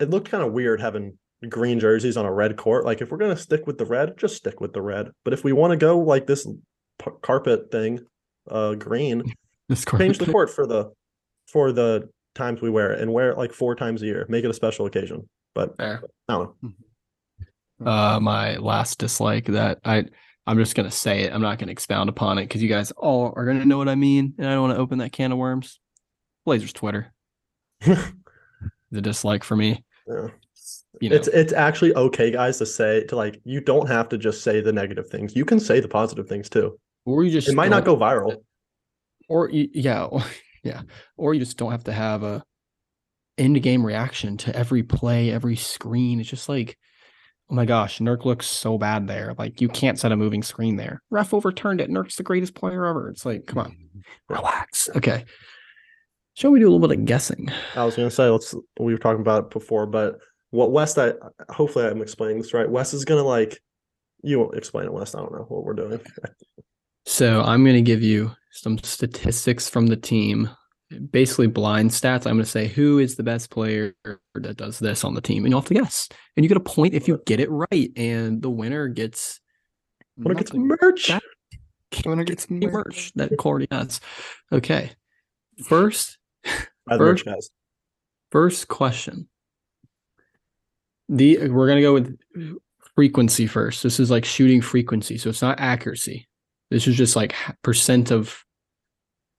[0.01, 1.19] it looked kind of weird having
[1.49, 2.85] green jerseys on a red court.
[2.85, 5.11] Like if we're gonna stick with the red, just stick with the red.
[5.25, 8.01] But if we want to go like this p- carpet thing,
[8.51, 9.23] uh, green,
[9.69, 10.91] This change the court for the
[11.49, 14.27] for the times we wear it and wear it like four times a year.
[14.29, 15.29] Make it a special occasion.
[15.55, 16.03] But Fair.
[16.29, 16.71] I don't know.
[17.91, 20.05] uh my last dislike that I
[20.47, 21.33] I'm just gonna say it.
[21.33, 23.95] I'm not gonna expound upon it because you guys all are gonna know what I
[23.95, 25.81] mean, and I don't want to open that can of worms.
[26.45, 27.13] Blazers Twitter,
[27.81, 28.13] the
[29.01, 29.85] dislike for me.
[30.07, 30.29] Yeah.
[31.01, 34.19] You know, It's it's actually okay, guys, to say to like you don't have to
[34.19, 35.35] just say the negative things.
[35.35, 36.79] You can say the positive things too.
[37.05, 38.37] or you just It might not go viral.
[39.29, 40.23] or you, yeah, or,
[40.63, 40.83] yeah,
[41.17, 42.45] or you just don't have to have a
[43.39, 46.21] end game reaction to every play, every screen.
[46.21, 46.79] It's just like,
[47.51, 49.35] oh my gosh, Nurk looks so bad there.
[49.39, 51.03] Like you can't set a moving screen there.
[51.11, 51.91] Ref overturned it.
[51.91, 53.09] Nurk's the greatest player ever.
[53.09, 54.35] It's like, come on, mm-hmm.
[54.35, 54.89] relax.
[54.97, 55.25] Okay.
[56.35, 57.49] Shall we do a little bit of guessing?
[57.77, 60.19] I was gonna say let's we were talking about it before, but
[60.51, 61.13] what Wes I
[61.49, 62.69] hopefully I'm explaining this right.
[62.69, 63.61] Wes is gonna like
[64.23, 65.15] you won't explain it, Wes.
[65.15, 66.01] I don't know what we're doing.
[67.07, 70.49] So I'm going to give you some statistics from the team,
[71.11, 72.27] basically blind stats.
[72.27, 73.95] I'm going to say who is the best player
[74.35, 76.09] that does this on the team, and you'll have to guess.
[76.37, 79.41] And you get a point if you get it right, and the winner gets
[80.17, 80.77] When it gets Nothing.
[80.81, 81.09] merch.
[81.09, 81.23] That-
[82.07, 82.73] Winner gets gets merch.
[82.73, 84.01] merch that Cordy has.
[84.51, 84.91] Okay,
[85.65, 86.19] first
[86.87, 87.51] By the merch first- guys.
[88.33, 89.29] first question.
[91.09, 92.19] The we're gonna go with
[92.97, 93.83] frequency first.
[93.83, 96.27] This is like shooting frequency, so it's not accuracy.
[96.71, 98.44] This is just like percent of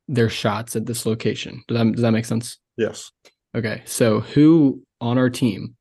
[0.07, 1.63] their shots at this location.
[1.67, 2.57] Does that does that make sense?
[2.77, 3.11] Yes.
[3.55, 5.75] Okay, so who on our team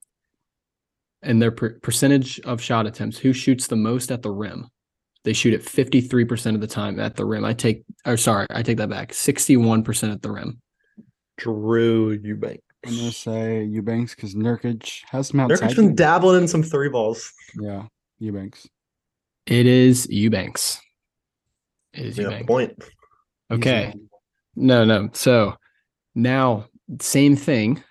[1.22, 4.68] and their per- percentage of shot attempts, who shoots the most at the rim?
[5.24, 7.44] They shoot it 53% of the time at the rim.
[7.44, 9.12] I take or sorry, I take that back.
[9.12, 10.60] 61% at the rim.
[11.38, 12.58] Drew Eubank.
[12.86, 15.68] I'm gonna say Eubanks because Nurkic has some outside.
[15.70, 15.94] Nurkic's been game.
[15.96, 17.32] dabbling in some three balls.
[17.60, 17.84] Yeah,
[18.18, 18.68] Eubanks.
[19.46, 20.78] It is Eubanks.
[21.94, 22.46] It is Yeah, Eubanks.
[22.46, 22.84] point.
[23.50, 23.94] Okay.
[24.54, 24.66] One.
[24.66, 25.10] No, no.
[25.12, 25.54] So
[26.14, 26.66] now
[27.00, 27.82] same thing.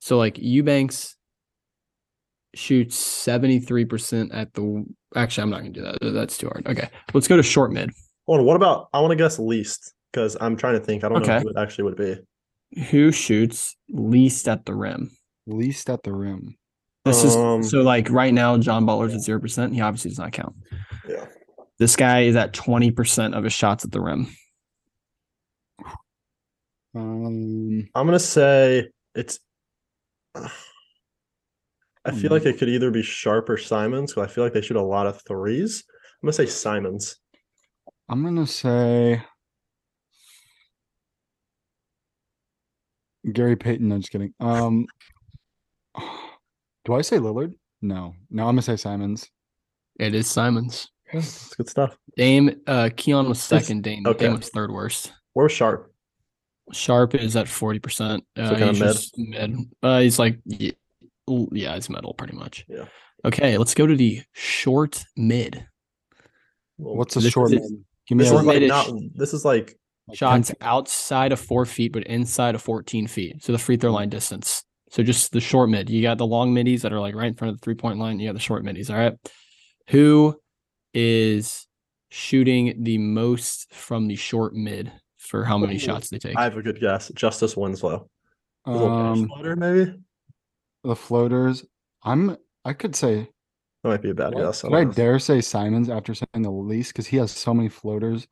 [0.00, 1.16] So like Eubanks
[2.54, 4.84] shoots 73% at the
[5.14, 5.98] actually I'm not gonna do that.
[6.00, 6.66] That's too hard.
[6.66, 6.88] Okay.
[7.12, 7.90] Let's go to short mid.
[8.26, 8.46] Hold on.
[8.46, 11.04] What about I want to guess least because I'm trying to think.
[11.04, 11.42] I don't know Okay.
[11.42, 12.16] who it actually would be.
[12.90, 15.10] Who shoots least at the rim?
[15.46, 16.56] Least at the rim.
[17.04, 19.74] This Um, is so like right now, John Butler's at zero percent.
[19.74, 20.56] He obviously does not count.
[21.08, 21.26] Yeah.
[21.78, 24.34] This guy is at 20% of his shots at the rim.
[26.96, 29.38] Um, I'm gonna say it's.
[30.34, 30.50] I
[32.12, 32.34] feel Hmm.
[32.34, 34.82] like it could either be Sharpe or Simons because I feel like they shoot a
[34.82, 35.84] lot of threes.
[36.22, 37.16] I'm gonna say Simons.
[38.08, 39.22] I'm gonna say
[43.32, 43.90] Gary Payton.
[43.92, 44.32] I'm just kidding.
[44.40, 44.86] Um,
[46.84, 47.54] do I say Lillard?
[47.82, 48.44] No, no.
[48.44, 49.28] I'm gonna say Simons.
[49.98, 50.88] It is Simons.
[51.12, 51.96] It's good stuff.
[52.16, 53.82] Dame uh Keon was second.
[53.82, 54.26] Dame okay.
[54.26, 55.12] Dame was third worst.
[55.34, 55.92] Where was Sharpe?
[56.72, 58.24] Sharpe is at forty percent.
[58.36, 59.28] Uh, kinda he's mid?
[59.50, 59.56] mid.
[59.82, 60.72] Uh, he's like yeah,
[61.26, 62.64] yeah, it's metal pretty much.
[62.68, 62.86] Yeah.
[63.24, 65.66] Okay, let's go to the short mid.
[66.78, 67.52] Well, What's a this short?
[67.52, 67.84] is- man?
[68.08, 68.68] Give me This a is like mid-ish.
[68.68, 68.90] not.
[69.14, 69.76] This is like
[70.08, 70.58] like 10 Shots feet.
[70.60, 73.42] outside of four feet, but inside of fourteen feet.
[73.42, 74.62] So the free throw line distance.
[74.90, 75.90] So just the short mid.
[75.90, 77.98] You got the long middies that are like right in front of the three point
[77.98, 78.20] line.
[78.20, 78.90] You got the short middies.
[78.90, 79.14] All right.
[79.90, 80.36] Who
[80.94, 81.66] is
[82.10, 84.92] shooting the most from the short mid
[85.26, 86.36] for how many shots they take?
[86.36, 87.08] I have a good guess.
[87.14, 88.08] Justise Winslow.
[88.66, 89.92] A little cash Um, floater, maybe.
[90.84, 91.64] the floaters.
[92.02, 92.36] I'm.
[92.64, 93.28] I could say.
[93.82, 94.64] That might be a bad Would I- guess.
[94.64, 98.26] I I dare say Simons after saying the least because he has so many floaters.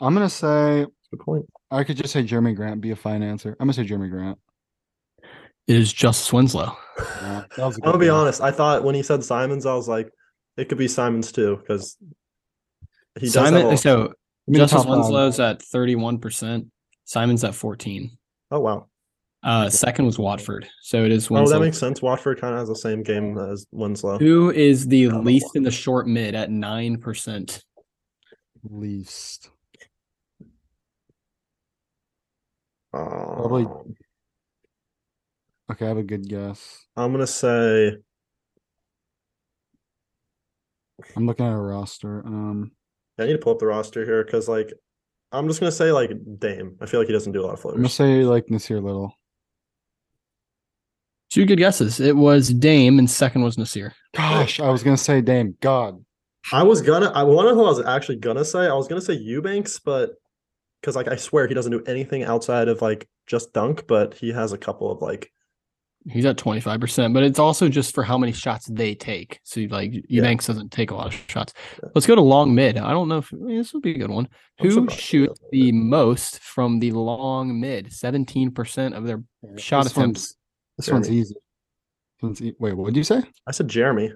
[0.00, 1.46] I'm gonna say Good point.
[1.70, 2.80] I could just say Jerami Grant.
[2.80, 3.56] Be a fine answer.
[3.58, 4.38] I'm gonna say Jerami Grant.
[5.66, 6.76] It is Justise Winslow.
[6.98, 8.12] Yeah, that was a I'm gonna be guess.
[8.12, 8.40] honest.
[8.40, 10.10] I thought when he said Simons, I was like,
[10.56, 11.96] it could be Simons too because
[13.18, 14.12] he does have Simon, a- so
[14.46, 14.98] Give me the Justise top five.
[14.98, 16.68] Winslow's at 31%.
[17.04, 18.10] Simon's at 14.
[18.50, 18.88] Oh wow.
[19.42, 20.66] Uh, second was Watford.
[20.82, 21.58] So it is Oh, Winslow.
[21.58, 22.00] that makes sense.
[22.00, 24.18] Watford kind of has the same game as Winslow.
[24.18, 27.62] Who is the don't know least in the short mid at 9%?
[28.70, 29.50] Least.
[32.92, 33.94] Probably- Um,
[35.70, 36.84] Okay, I have a good guess.
[36.94, 37.96] I'm gonna say
[41.16, 42.24] I'm looking at a roster.
[42.26, 42.72] Um,
[43.18, 44.72] I need to pull up the roster here because like
[45.32, 46.76] I'm just gonna say like Dame.
[46.80, 47.94] I feel like he doesn't do a lot of I'm gonna floaters.
[47.94, 49.14] say like Nassir Little.
[51.30, 51.98] Two good guesses.
[52.00, 53.92] It was Dame and second was Nassir.
[54.14, 55.56] Gosh, I was gonna say Dame.
[55.60, 56.04] God,
[56.52, 57.10] I was gonna.
[57.10, 58.66] I wonder who I was actually gonna say.
[58.68, 60.12] I was gonna say Eubanks, but
[60.80, 64.32] because like I swear he doesn't do anything outside of like just dunk, but he
[64.32, 65.32] has a couple of like
[66.10, 69.40] He's at 25%, but it's also just for how many shots they take.
[69.42, 71.54] So like Eubanks doesn't take a lot of shots.
[71.94, 72.76] Let's go to long mid.
[72.76, 74.28] I don't know if eh, this would be a good one.
[74.60, 75.50] I'm Who surprised shoots doesn't.
[75.52, 77.86] the most from the long mid?
[77.86, 79.22] 17% of their
[79.56, 79.96] shot This attempts.
[79.96, 80.36] one's-
[80.76, 81.12] this one's Jerami.
[81.12, 81.34] easy.
[81.34, 83.22] This one's e- Wait, what did you say?
[83.46, 84.12] I said Jerami.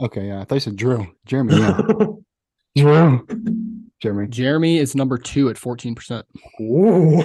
[0.00, 0.40] Okay, yeah.
[0.40, 1.06] I thought you said Drew.
[1.28, 1.76] Jerami, yeah.
[2.82, 3.26] Drew.
[4.02, 4.28] Jerami.
[4.30, 6.22] Jerami is number two at 14%.
[6.62, 7.22] Ooh.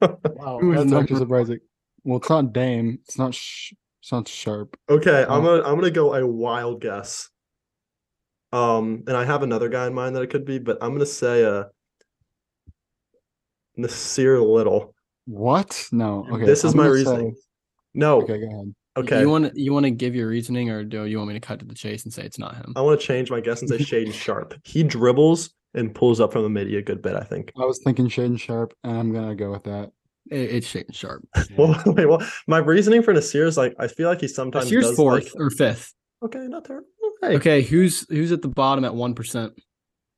[0.00, 1.58] Wow, Who is that's number- actually surprising.
[2.04, 2.98] Well, it's not Dame.
[3.04, 3.34] It's not.
[3.34, 4.76] Sh- it's not Sharpe.
[4.90, 7.30] okay, I'm gonna I'm gonna go a wild guess.
[8.52, 11.06] Um, and I have another guy in mind that it could be, but I'm gonna
[11.06, 11.64] say uh
[13.78, 14.94] Nassir Little.
[15.26, 15.88] What?
[15.90, 16.26] No.
[16.30, 16.44] Okay.
[16.44, 17.34] this is I'm my reasoning.
[17.34, 17.40] say-
[17.94, 18.74] No, okay, go ahead.
[18.98, 19.20] okay.
[19.20, 21.40] You want to you want to give your reasoning, or do you want me to
[21.40, 22.72] cut to the chase and say it's not him?
[22.76, 24.54] I want to change my guess and say Shaedon Sharpe.
[24.64, 27.52] He dribbles and pulls up from the midi a good bit, I think.
[27.60, 29.90] I was thinking Shaedon Sharpe, and I'm gonna go with that.
[30.30, 31.26] It- it's Shaedon Sharpe.
[31.56, 34.86] Well, wait, well, my reasoning for Nassir is like I feel like he sometimes Here's
[34.88, 35.92] does fourth like- or fifth.
[36.24, 36.86] okay, not terrible.
[37.20, 39.52] Hey, Okay, who's who's at the bottom at one percent?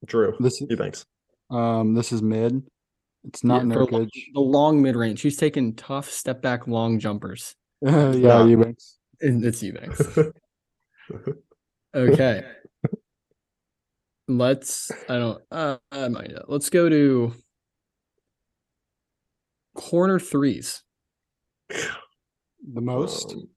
[0.05, 1.05] Drew This is Eubanks.
[1.51, 1.95] um.
[1.95, 2.63] This is mid.
[3.25, 4.11] It's not Yeah, for Nurkic.
[4.35, 5.23] The long mid range.
[5.23, 7.55] Who's taking tough step back long jumpers?
[7.83, 8.45] yeah, not.
[8.49, 8.99] Eubanks.
[9.21, 10.01] And it's Eubanks.
[11.95, 12.45] Okay.
[14.29, 17.33] Let's I don't uh I might let's go to
[19.77, 20.83] corner threes.
[21.69, 23.33] The most.
[23.33, 23.49] Um,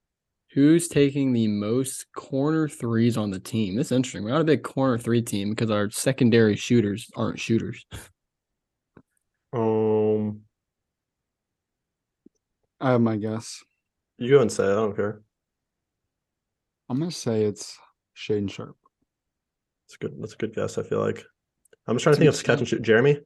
[0.52, 3.76] Who's taking the most corner threes on the team?
[3.76, 4.24] This is interesting.
[4.24, 7.86] We're not a big corner three team because our secondary shooters aren't shooters.
[9.52, 10.40] um,
[12.80, 13.62] I have my guess.
[14.18, 14.72] you go and say it.
[14.72, 15.22] I don't care.
[16.88, 17.78] I'm gonna say it's
[18.14, 18.76] Shane Sharpe.
[19.86, 20.14] It's good.
[20.18, 20.78] That's a good guess.
[20.78, 21.24] I feel like
[21.86, 22.82] I'm just trying to think of catch and shoot.
[22.82, 23.20] Jerami.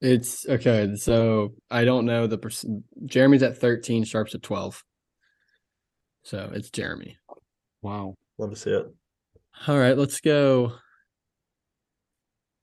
[0.00, 0.94] It's okay.
[0.96, 2.84] So I don't know the percent.
[3.06, 4.82] Jerami's at 13, Sharpe's at 12.
[6.24, 7.16] So it's Jerami.
[7.82, 8.14] Wow.
[8.38, 8.86] Love to see it.
[9.66, 10.72] All right, let's go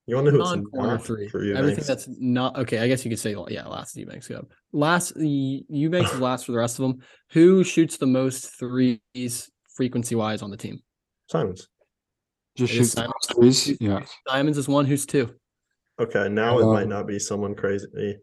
[0.05, 1.27] You want to know who it's non corner three.
[1.27, 2.79] for Everything that's not okay.
[2.79, 3.65] I guess you could say yeah.
[3.65, 4.45] Last Eubanks go.
[4.73, 6.99] Last the Eubanks is last for the rest of them.
[7.31, 10.81] Who shoots the most threes frequency wise on the team?
[11.31, 11.67] Simons.
[12.55, 13.81] Just It is shoot the most threes.
[13.81, 14.01] Yeah.
[14.27, 14.85] Simons is one.
[14.85, 15.33] Who's two?
[15.99, 18.17] Okay, now it might Um, not be someone crazy.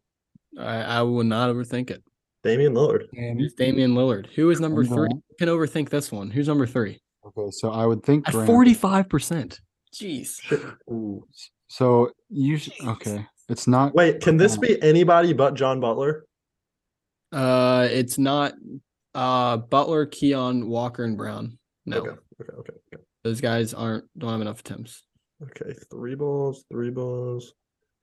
[0.58, 2.02] I, I will not overthink it.
[2.42, 3.04] Damian Lillard.
[3.12, 4.26] It's Damian Lillard.
[4.34, 4.96] Who is number three?
[5.08, 6.30] going- You can overthink this one.
[6.30, 7.00] Who's number three?
[7.26, 8.46] Okay, so I would think At Grant.
[8.46, 9.60] forty five percent.
[9.94, 10.38] Jeez.
[10.90, 11.24] Ooh.
[11.68, 13.26] So you sh- okay?
[13.48, 13.94] It's not.
[13.94, 16.24] Wait, can this be anybody but John Butler?
[17.32, 18.54] Uh, it's not.
[19.14, 21.58] Uh, Butler, Keon, Walker, and Brown.
[21.84, 23.02] No, Okay, okay, okay, okay.
[23.24, 24.04] those guys aren't.
[24.16, 25.04] Don't have enough attempts.
[25.42, 27.54] Okay, three balls, three balls.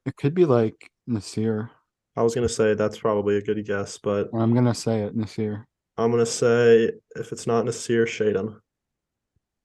[0.06, 1.70] It could be like Nassir.
[2.16, 5.66] I was gonna say that's probably a good guess, but I'm gonna say it, Nassir.
[5.98, 8.60] I'm gonna say if it's not Nassir Shaedon.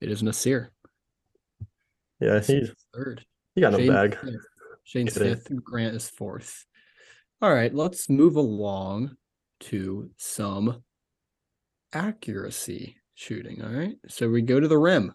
[0.01, 0.69] It is Nassir.
[2.21, 3.25] Yeah, he's third.
[3.55, 4.19] he got no Shaedon's bag.
[4.21, 4.47] fifth.
[4.85, 5.35] Shane's Kidding.
[5.37, 5.65] fifth.
[5.65, 6.67] Grant is fourth.
[7.41, 9.17] All right, let's move along
[9.61, 10.83] to some
[11.93, 13.63] accuracy shooting.
[13.63, 15.15] All right, so we go to the rim.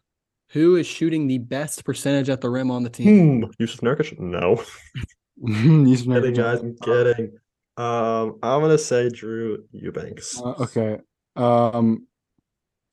[0.52, 3.42] Who is shooting the best percentage at the rim on the team?
[3.42, 3.64] Hmm.
[3.64, 4.18] Jusuf Nurkic?
[4.20, 4.64] No.
[5.86, 6.60] He's kidding, guys.
[6.60, 7.32] I'm kidding.
[7.76, 10.40] Um, I'm gonna say Drew Eubanks.
[10.42, 10.98] Uh, okay.
[11.36, 12.08] Um.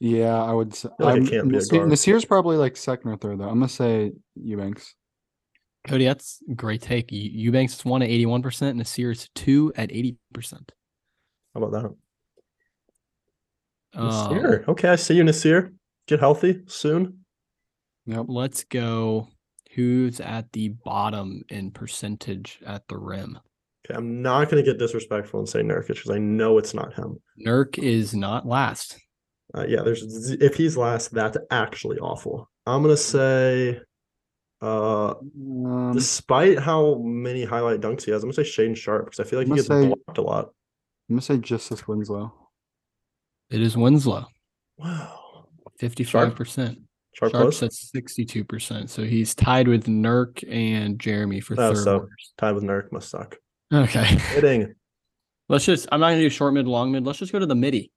[0.01, 0.89] Yeah, I would say.
[0.99, 1.89] feel like it I'm- can't be a Nassir- guard.
[1.91, 3.45] Nassir's probably like second or third though.
[3.49, 4.95] I'm gonna say Eubanks.
[5.87, 7.11] Cody, that's great take.
[7.13, 8.79] Eu- Eubanks is one at eighty-one percent.
[8.79, 10.73] Nassir is two at eighty percent.
[11.55, 11.95] How about
[13.95, 13.99] that?
[13.99, 14.69] Um, Nassir.
[14.69, 15.73] Okay, I see you, Nassir.
[16.09, 17.24] Get healthy soon.
[18.07, 18.27] Yep.
[18.29, 19.29] let's go.
[19.75, 23.39] Who's at the bottom in percentage at the rim?
[23.87, 27.19] Okay, I'm not gonna get disrespectful and say Nurkic because I know it's not him.
[27.45, 28.99] Nurk is not last.
[29.57, 32.49] Uh, yeah, there's if he's last, that's actually awful.
[32.67, 33.81] I'm gonna say,
[34.63, 39.21] uh, Um, despite how many highlight dunks he has, I'm gonna say Shane Sharpe because
[39.21, 40.47] I feel like I'm he gets say- blocked a lot.
[41.11, 42.33] I'm gonna say Justise Winslow.
[43.51, 44.27] It is Winslow,
[44.79, 45.47] Wow,
[45.79, 46.79] fifty-five percent.
[47.15, 48.91] Sharpe Sharpe's at sixty-two percent.
[48.91, 51.85] So he's tied with Nurk and Jerami for Oh, third.
[51.85, 52.33] so- winners.
[52.39, 53.37] tied with Nurk must suck.
[53.73, 54.17] Okay.
[54.35, 54.75] Kidding.
[55.49, 57.05] Let's just I'm not gonna do short mid, long mid.
[57.07, 57.91] Let's just go to the midi.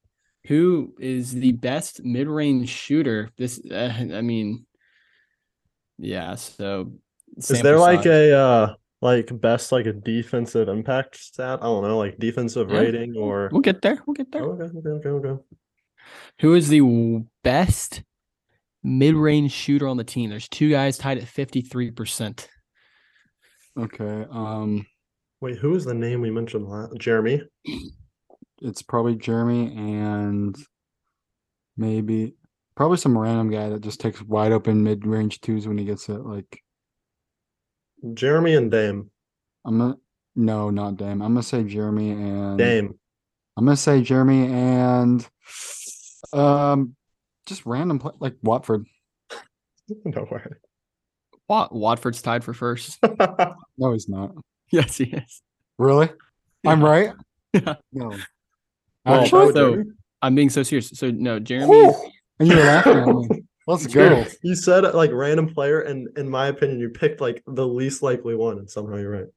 [0.48, 3.30] Who is the best mid-range shooter?
[3.38, 4.66] This uh, I mean
[5.98, 6.94] yeah, so
[7.38, 11.60] Is there like a uh like best like a defensive impact stat?
[11.62, 12.80] I don't know, like defensive Yeah.
[12.80, 14.02] rating or we'll get there.
[14.06, 14.44] We'll get there.
[14.44, 15.44] Oh, okay, okay, okay, okay.
[16.42, 18.04] Who is the best
[18.84, 20.30] mid-range shooter on the team?
[20.30, 22.48] There's two guys tied at 53%.
[23.80, 24.26] Okay.
[24.32, 24.86] Um,
[25.42, 26.94] Wait, who was the name we mentioned last?
[26.94, 27.44] Jerami.
[28.62, 30.56] it's probably Jerami and
[31.78, 32.34] maybe
[32.76, 36.10] probably some random guy that just takes wide open mid range twos when he gets
[36.10, 36.20] it.
[36.20, 36.64] Like
[38.04, 39.12] Jerami and Dame.
[39.66, 39.96] I'm gonna
[40.36, 41.22] no, not Dame.
[41.22, 42.98] I'm gonna say Jerami and Dame.
[43.58, 45.28] I'm gonna say Jerami and
[46.34, 46.96] um
[47.48, 48.86] just random play like Watford.
[50.06, 50.42] no way.
[51.50, 53.00] Wat- Watford's tied for first.
[53.80, 54.32] No, he's not.
[54.72, 55.42] yes, he is.
[55.78, 56.10] Really?
[56.66, 57.14] I'm right.
[57.54, 57.76] Yeah.
[57.94, 58.10] No.
[59.06, 59.84] Well, Actually, so-
[60.22, 60.90] I'm being so serious.
[60.90, 61.68] So no, Jerami.
[61.68, 62.12] Whew.
[62.40, 63.44] and you were laughing at me.
[63.68, 64.26] Let's go.
[64.42, 68.34] You said like random player, and in my opinion, you picked like the least likely
[68.36, 69.28] one, and somehow you're right.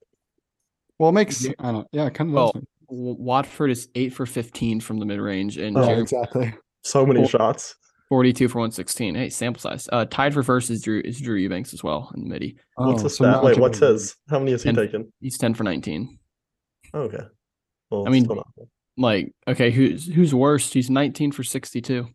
[0.98, 1.86] Well, it makes I don't.
[1.92, 2.34] Yeah, it kind of.
[2.34, 2.52] Well,
[2.88, 6.54] Watford is eight for 15 from the mid range, and oh, Yeah, Jerami exactly.
[6.82, 7.28] So many Cool.
[7.28, 7.74] shots.
[8.10, 9.14] 42 for 116.
[9.14, 9.88] Hey, sample size.
[9.92, 12.56] Uh, tied for first is Drew is Drew Eubanks as well in the midi.
[12.74, 13.26] What's Oh, the so stat?
[13.30, 14.16] not Wait, what's his?
[14.28, 15.12] How many has he And- taken?
[15.20, 16.18] He's 10 for 19.
[16.92, 17.22] Oh, okay.
[17.90, 18.28] Well, I mean-
[18.96, 20.74] Like, okay, who's who's worst?
[20.74, 22.06] He's 19 for 62.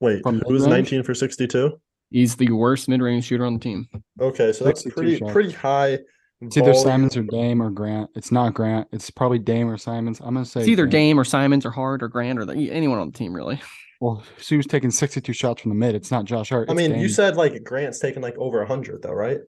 [0.00, 1.78] wait, From who's 19 for 62?
[2.10, 3.86] He's the worst mid range shooter on the team.
[4.20, 5.30] Okay, so that's pretty shots.
[5.32, 5.98] pretty high.
[6.40, 6.82] It's either volume.
[6.82, 8.08] Simons or Dame or Grant.
[8.16, 8.88] It's not Grant.
[8.92, 10.20] It's probably Dame or Simons.
[10.20, 10.92] I'm gonna say It's either Grant.
[10.92, 13.60] Dame or Simons or Hart or Grant or the, anyone on the team really.
[14.00, 15.94] Well, so he was taking 62 shots from the mid.
[15.94, 16.68] It's not Josh Hart.
[16.68, 19.38] I it's mean, you said like Grant's taken like over 100 though, right?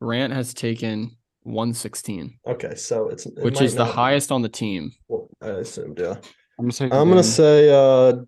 [0.00, 4.48] Grant has taken 116, Okay, so it's it which might is the highest on the
[4.48, 4.90] team.
[5.08, 6.16] Well, I assumed, yeah.
[6.58, 6.84] I'm gonna say.
[6.86, 8.22] I'm gonna say uh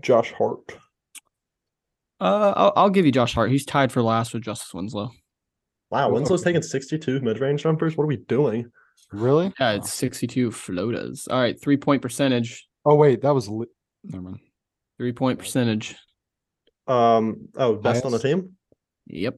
[0.00, 0.60] Josh Hart.
[2.20, 3.50] Uh, I'll, I'll give you Josh Hart.
[3.50, 5.10] He's tied for last with Justise Winslow.
[5.90, 7.96] Wow, Winslow's taking 62 mid-range jumpers.
[7.96, 8.70] What are we doing?
[9.12, 9.52] Really?
[9.60, 11.28] Yeah, it's 62 floaters.
[11.28, 12.66] All right, three point percentage.
[12.86, 13.48] Oh wait, that was.
[13.48, 13.66] Li-
[14.04, 14.40] Never mind.
[14.98, 15.96] Three point percentage.
[16.86, 18.24] Um, oh, best on the Highest?
[18.42, 18.56] team?
[19.06, 19.36] Yep.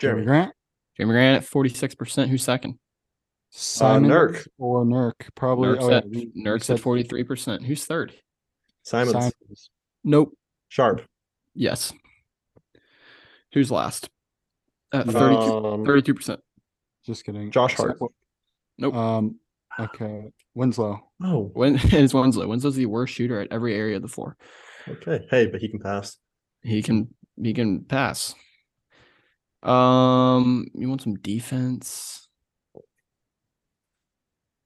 [0.00, 0.24] Jerami Jerami.
[0.24, 0.52] Grant,
[0.98, 2.28] Jerami Grant at 46%.
[2.28, 2.78] Who's second?
[3.50, 4.46] Simon Nurk.
[4.58, 5.28] or Nurk.
[5.34, 5.68] Probably.
[5.68, 7.64] Nurk's oh, yeah, at, we- we Nurk's said 43%.
[7.64, 8.12] Who's third?
[8.82, 9.12] Simons.
[9.12, 9.70] Simons.
[10.02, 10.36] Nope.
[10.68, 11.02] Sharpe.
[11.54, 11.92] Yes.
[13.52, 14.08] Who's last?
[14.92, 16.38] At 32, Um, 32%.
[17.06, 17.50] Just kidding.
[17.50, 17.98] Josh Hart.
[18.78, 18.94] Nope.
[18.94, 19.36] Um.
[19.80, 20.30] Okay.
[20.54, 21.00] Winslow.
[21.22, 22.46] oh, When it's Winslow.
[22.46, 24.36] Winslow's the worst shooter at every area of the floor.
[24.88, 25.26] okay.
[25.30, 26.16] Hey, but he can pass.
[26.62, 27.08] He can
[27.42, 28.34] he can pass.
[29.62, 32.28] Um, you want some defense?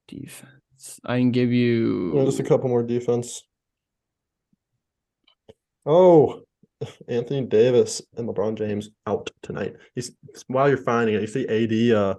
[0.09, 1.01] Defense.
[1.05, 2.13] I can give you.
[2.15, 3.43] Well, just a couple more defense.
[5.87, 6.43] Oh,
[7.09, 9.75] Anthony Davis and LeBron James out tonight.
[9.95, 10.13] He's
[10.47, 12.15] while you're finding it, you see AD uh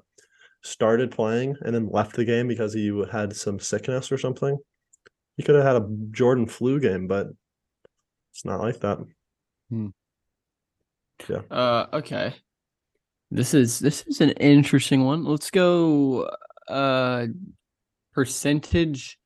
[0.61, 4.57] started playing and then left the game because he had some sickness or something.
[5.37, 7.27] He could have had a Jordan flu game, but
[8.31, 8.99] it's not like that.
[11.49, 12.33] Uh, okay.
[13.31, 15.23] This is this is an interesting one.
[15.23, 16.29] Let's go.
[16.67, 17.27] Uh,
[18.13, 19.17] percentage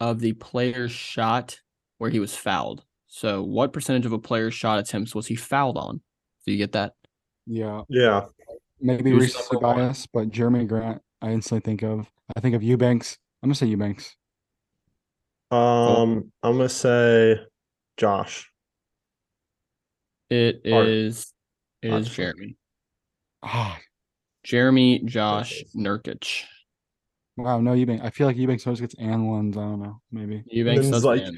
[0.00, 1.58] of the player's shot
[1.98, 2.84] where he was fouled.
[3.06, 6.00] So, what percentage of a player's shot attempts was he fouled on?
[6.44, 6.92] Do you get that?
[7.46, 7.82] Yeah.
[7.88, 8.26] Yeah.
[8.80, 11.00] Maybe Who's recency bias, but Jerami Grant.
[11.22, 12.10] I instantly think of.
[12.36, 13.16] I think of Eubanks.
[13.42, 14.14] I'm gonna say Eubanks.
[15.50, 17.38] Um, I'm gonna say
[17.96, 18.50] Josh.
[20.30, 20.86] It Hart.
[20.88, 21.32] is.
[21.82, 22.08] It Hart is.
[22.08, 22.56] Jerami.
[23.42, 23.78] Ah,
[24.46, 26.02] Jerami, Josh, Nurkic.
[26.16, 26.42] Nurkic.
[27.36, 27.60] wow.
[27.60, 28.04] No Eubanks.
[28.04, 29.56] I feel like Eubanks always gets and ones.
[29.56, 30.00] I don't know.
[30.10, 30.42] Maybe.
[30.46, 31.22] Eubanks does like-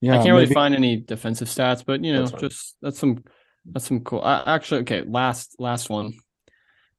[0.00, 0.14] Yeah.
[0.14, 3.24] I can't really find any defensive stats, but you know, That's just that's some
[3.64, 4.20] that's some cool.
[4.22, 6.14] Uh, actually, okay, last last one.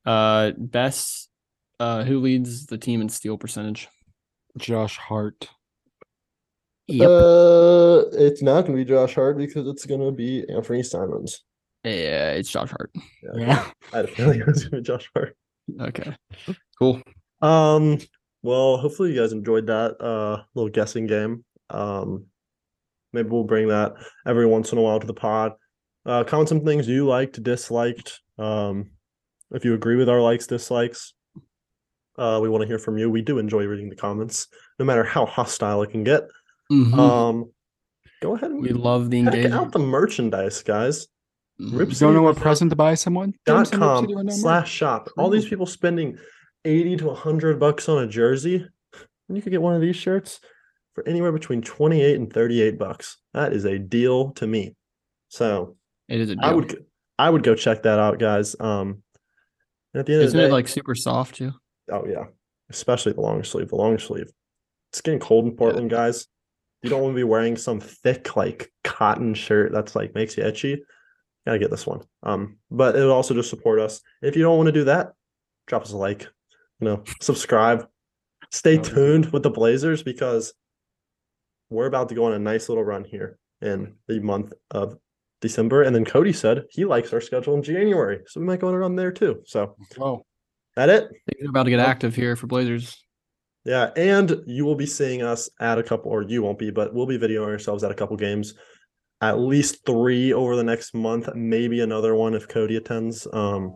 [0.06, 1.30] Uh, best.
[1.78, 3.90] Uh, who leads the team in steal percentage?
[4.58, 5.50] Josh Hart.
[6.90, 11.44] Uh, it's not gonna be Josh Hart because it's gonna be Anthony Simons.
[11.84, 12.92] Yeah, it's Josh Hart.
[13.36, 13.70] Yeah.
[13.94, 15.36] I had a feeling it was gonna be Josh Hart.
[15.82, 16.16] Okay,
[16.78, 17.02] cool.
[17.42, 17.98] Um,
[18.44, 21.44] well, hopefully you guys enjoyed that uh little guessing game.
[21.72, 22.28] Um,
[23.14, 23.96] maybe we'll bring that
[24.28, 25.54] every once in a while to the pod.
[26.06, 28.22] Uh, comment some things you liked, disliked.
[28.38, 28.92] Um,
[29.52, 31.14] if you agree with our likes, dislikes.
[32.18, 33.10] Uh, we want to hear from you.
[33.10, 34.48] We do enjoy reading the comments,
[34.80, 36.24] no matter how hostile it can get.
[36.72, 36.94] Mhm.
[36.98, 37.52] Um,
[38.22, 39.54] go ahead and we love the check engagement.
[39.56, 41.08] out the merchandise, guys.
[41.60, 41.78] Mhm.
[41.80, 43.34] Rip You don't know what present to buy someone?
[43.46, 44.70] Dot com City Rundown slash merch.
[44.70, 45.10] shop.
[45.18, 46.18] All these people spending
[46.64, 48.66] 80 to 100 bucks on a jersey.
[49.28, 50.40] And you could get one of these shirts
[50.94, 53.18] for anywhere between 28 and 38 bucks.
[53.34, 54.76] That is a deal to me.
[55.30, 55.76] So
[56.08, 56.46] It is a deal.
[56.46, 56.86] I would
[57.18, 58.56] I would go check that out, guys.
[58.60, 59.02] Um
[59.94, 61.54] and at the end Isn't of the it like super soft too?
[61.92, 62.26] oh yeah,
[62.70, 63.70] especially the long sleeve.
[63.70, 64.30] The long sleeve.
[64.92, 66.28] It's getting cold in Portland, guys.
[66.82, 70.44] You don't want to be wearing some thick like cotton shirt that's like makes you
[70.44, 70.84] itchy.
[71.46, 72.02] Gotta get this one.
[72.24, 74.02] Um, but it would also just support us.
[74.22, 75.14] If you don't want to do that,
[75.68, 76.24] drop us a like,
[76.80, 77.88] you know, subscribe.
[78.52, 80.54] Stay tuned with the Blazers because
[81.70, 84.98] we're about to go on a nice little run here in the month of
[85.48, 85.84] December.
[85.84, 88.20] And then Cody said he likes our schedule in January.
[88.28, 89.42] So we might go on a run there too.
[89.46, 90.26] So Oh,
[90.76, 91.10] that it.
[91.10, 93.02] Things are about to get active here for Blazers.
[93.66, 96.94] Yeah, and you will be seeing us at a couple, or you won't be, but
[96.94, 98.54] we'll be videoing ourselves at a couple games,
[99.22, 103.28] at least three over the next month, maybe another one if Cody attends.
[103.34, 103.76] Um,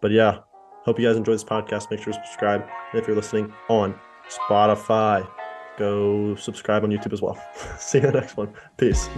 [0.00, 0.38] but yeah,
[0.84, 1.90] hope you guys enjoy this podcast.
[1.90, 3.94] Make sure to subscribe, and if you're listening on
[4.30, 5.28] Spotify,
[5.78, 7.38] go subscribe on YouTube as well.
[7.78, 8.54] See you in the next one.
[8.78, 9.10] Peace.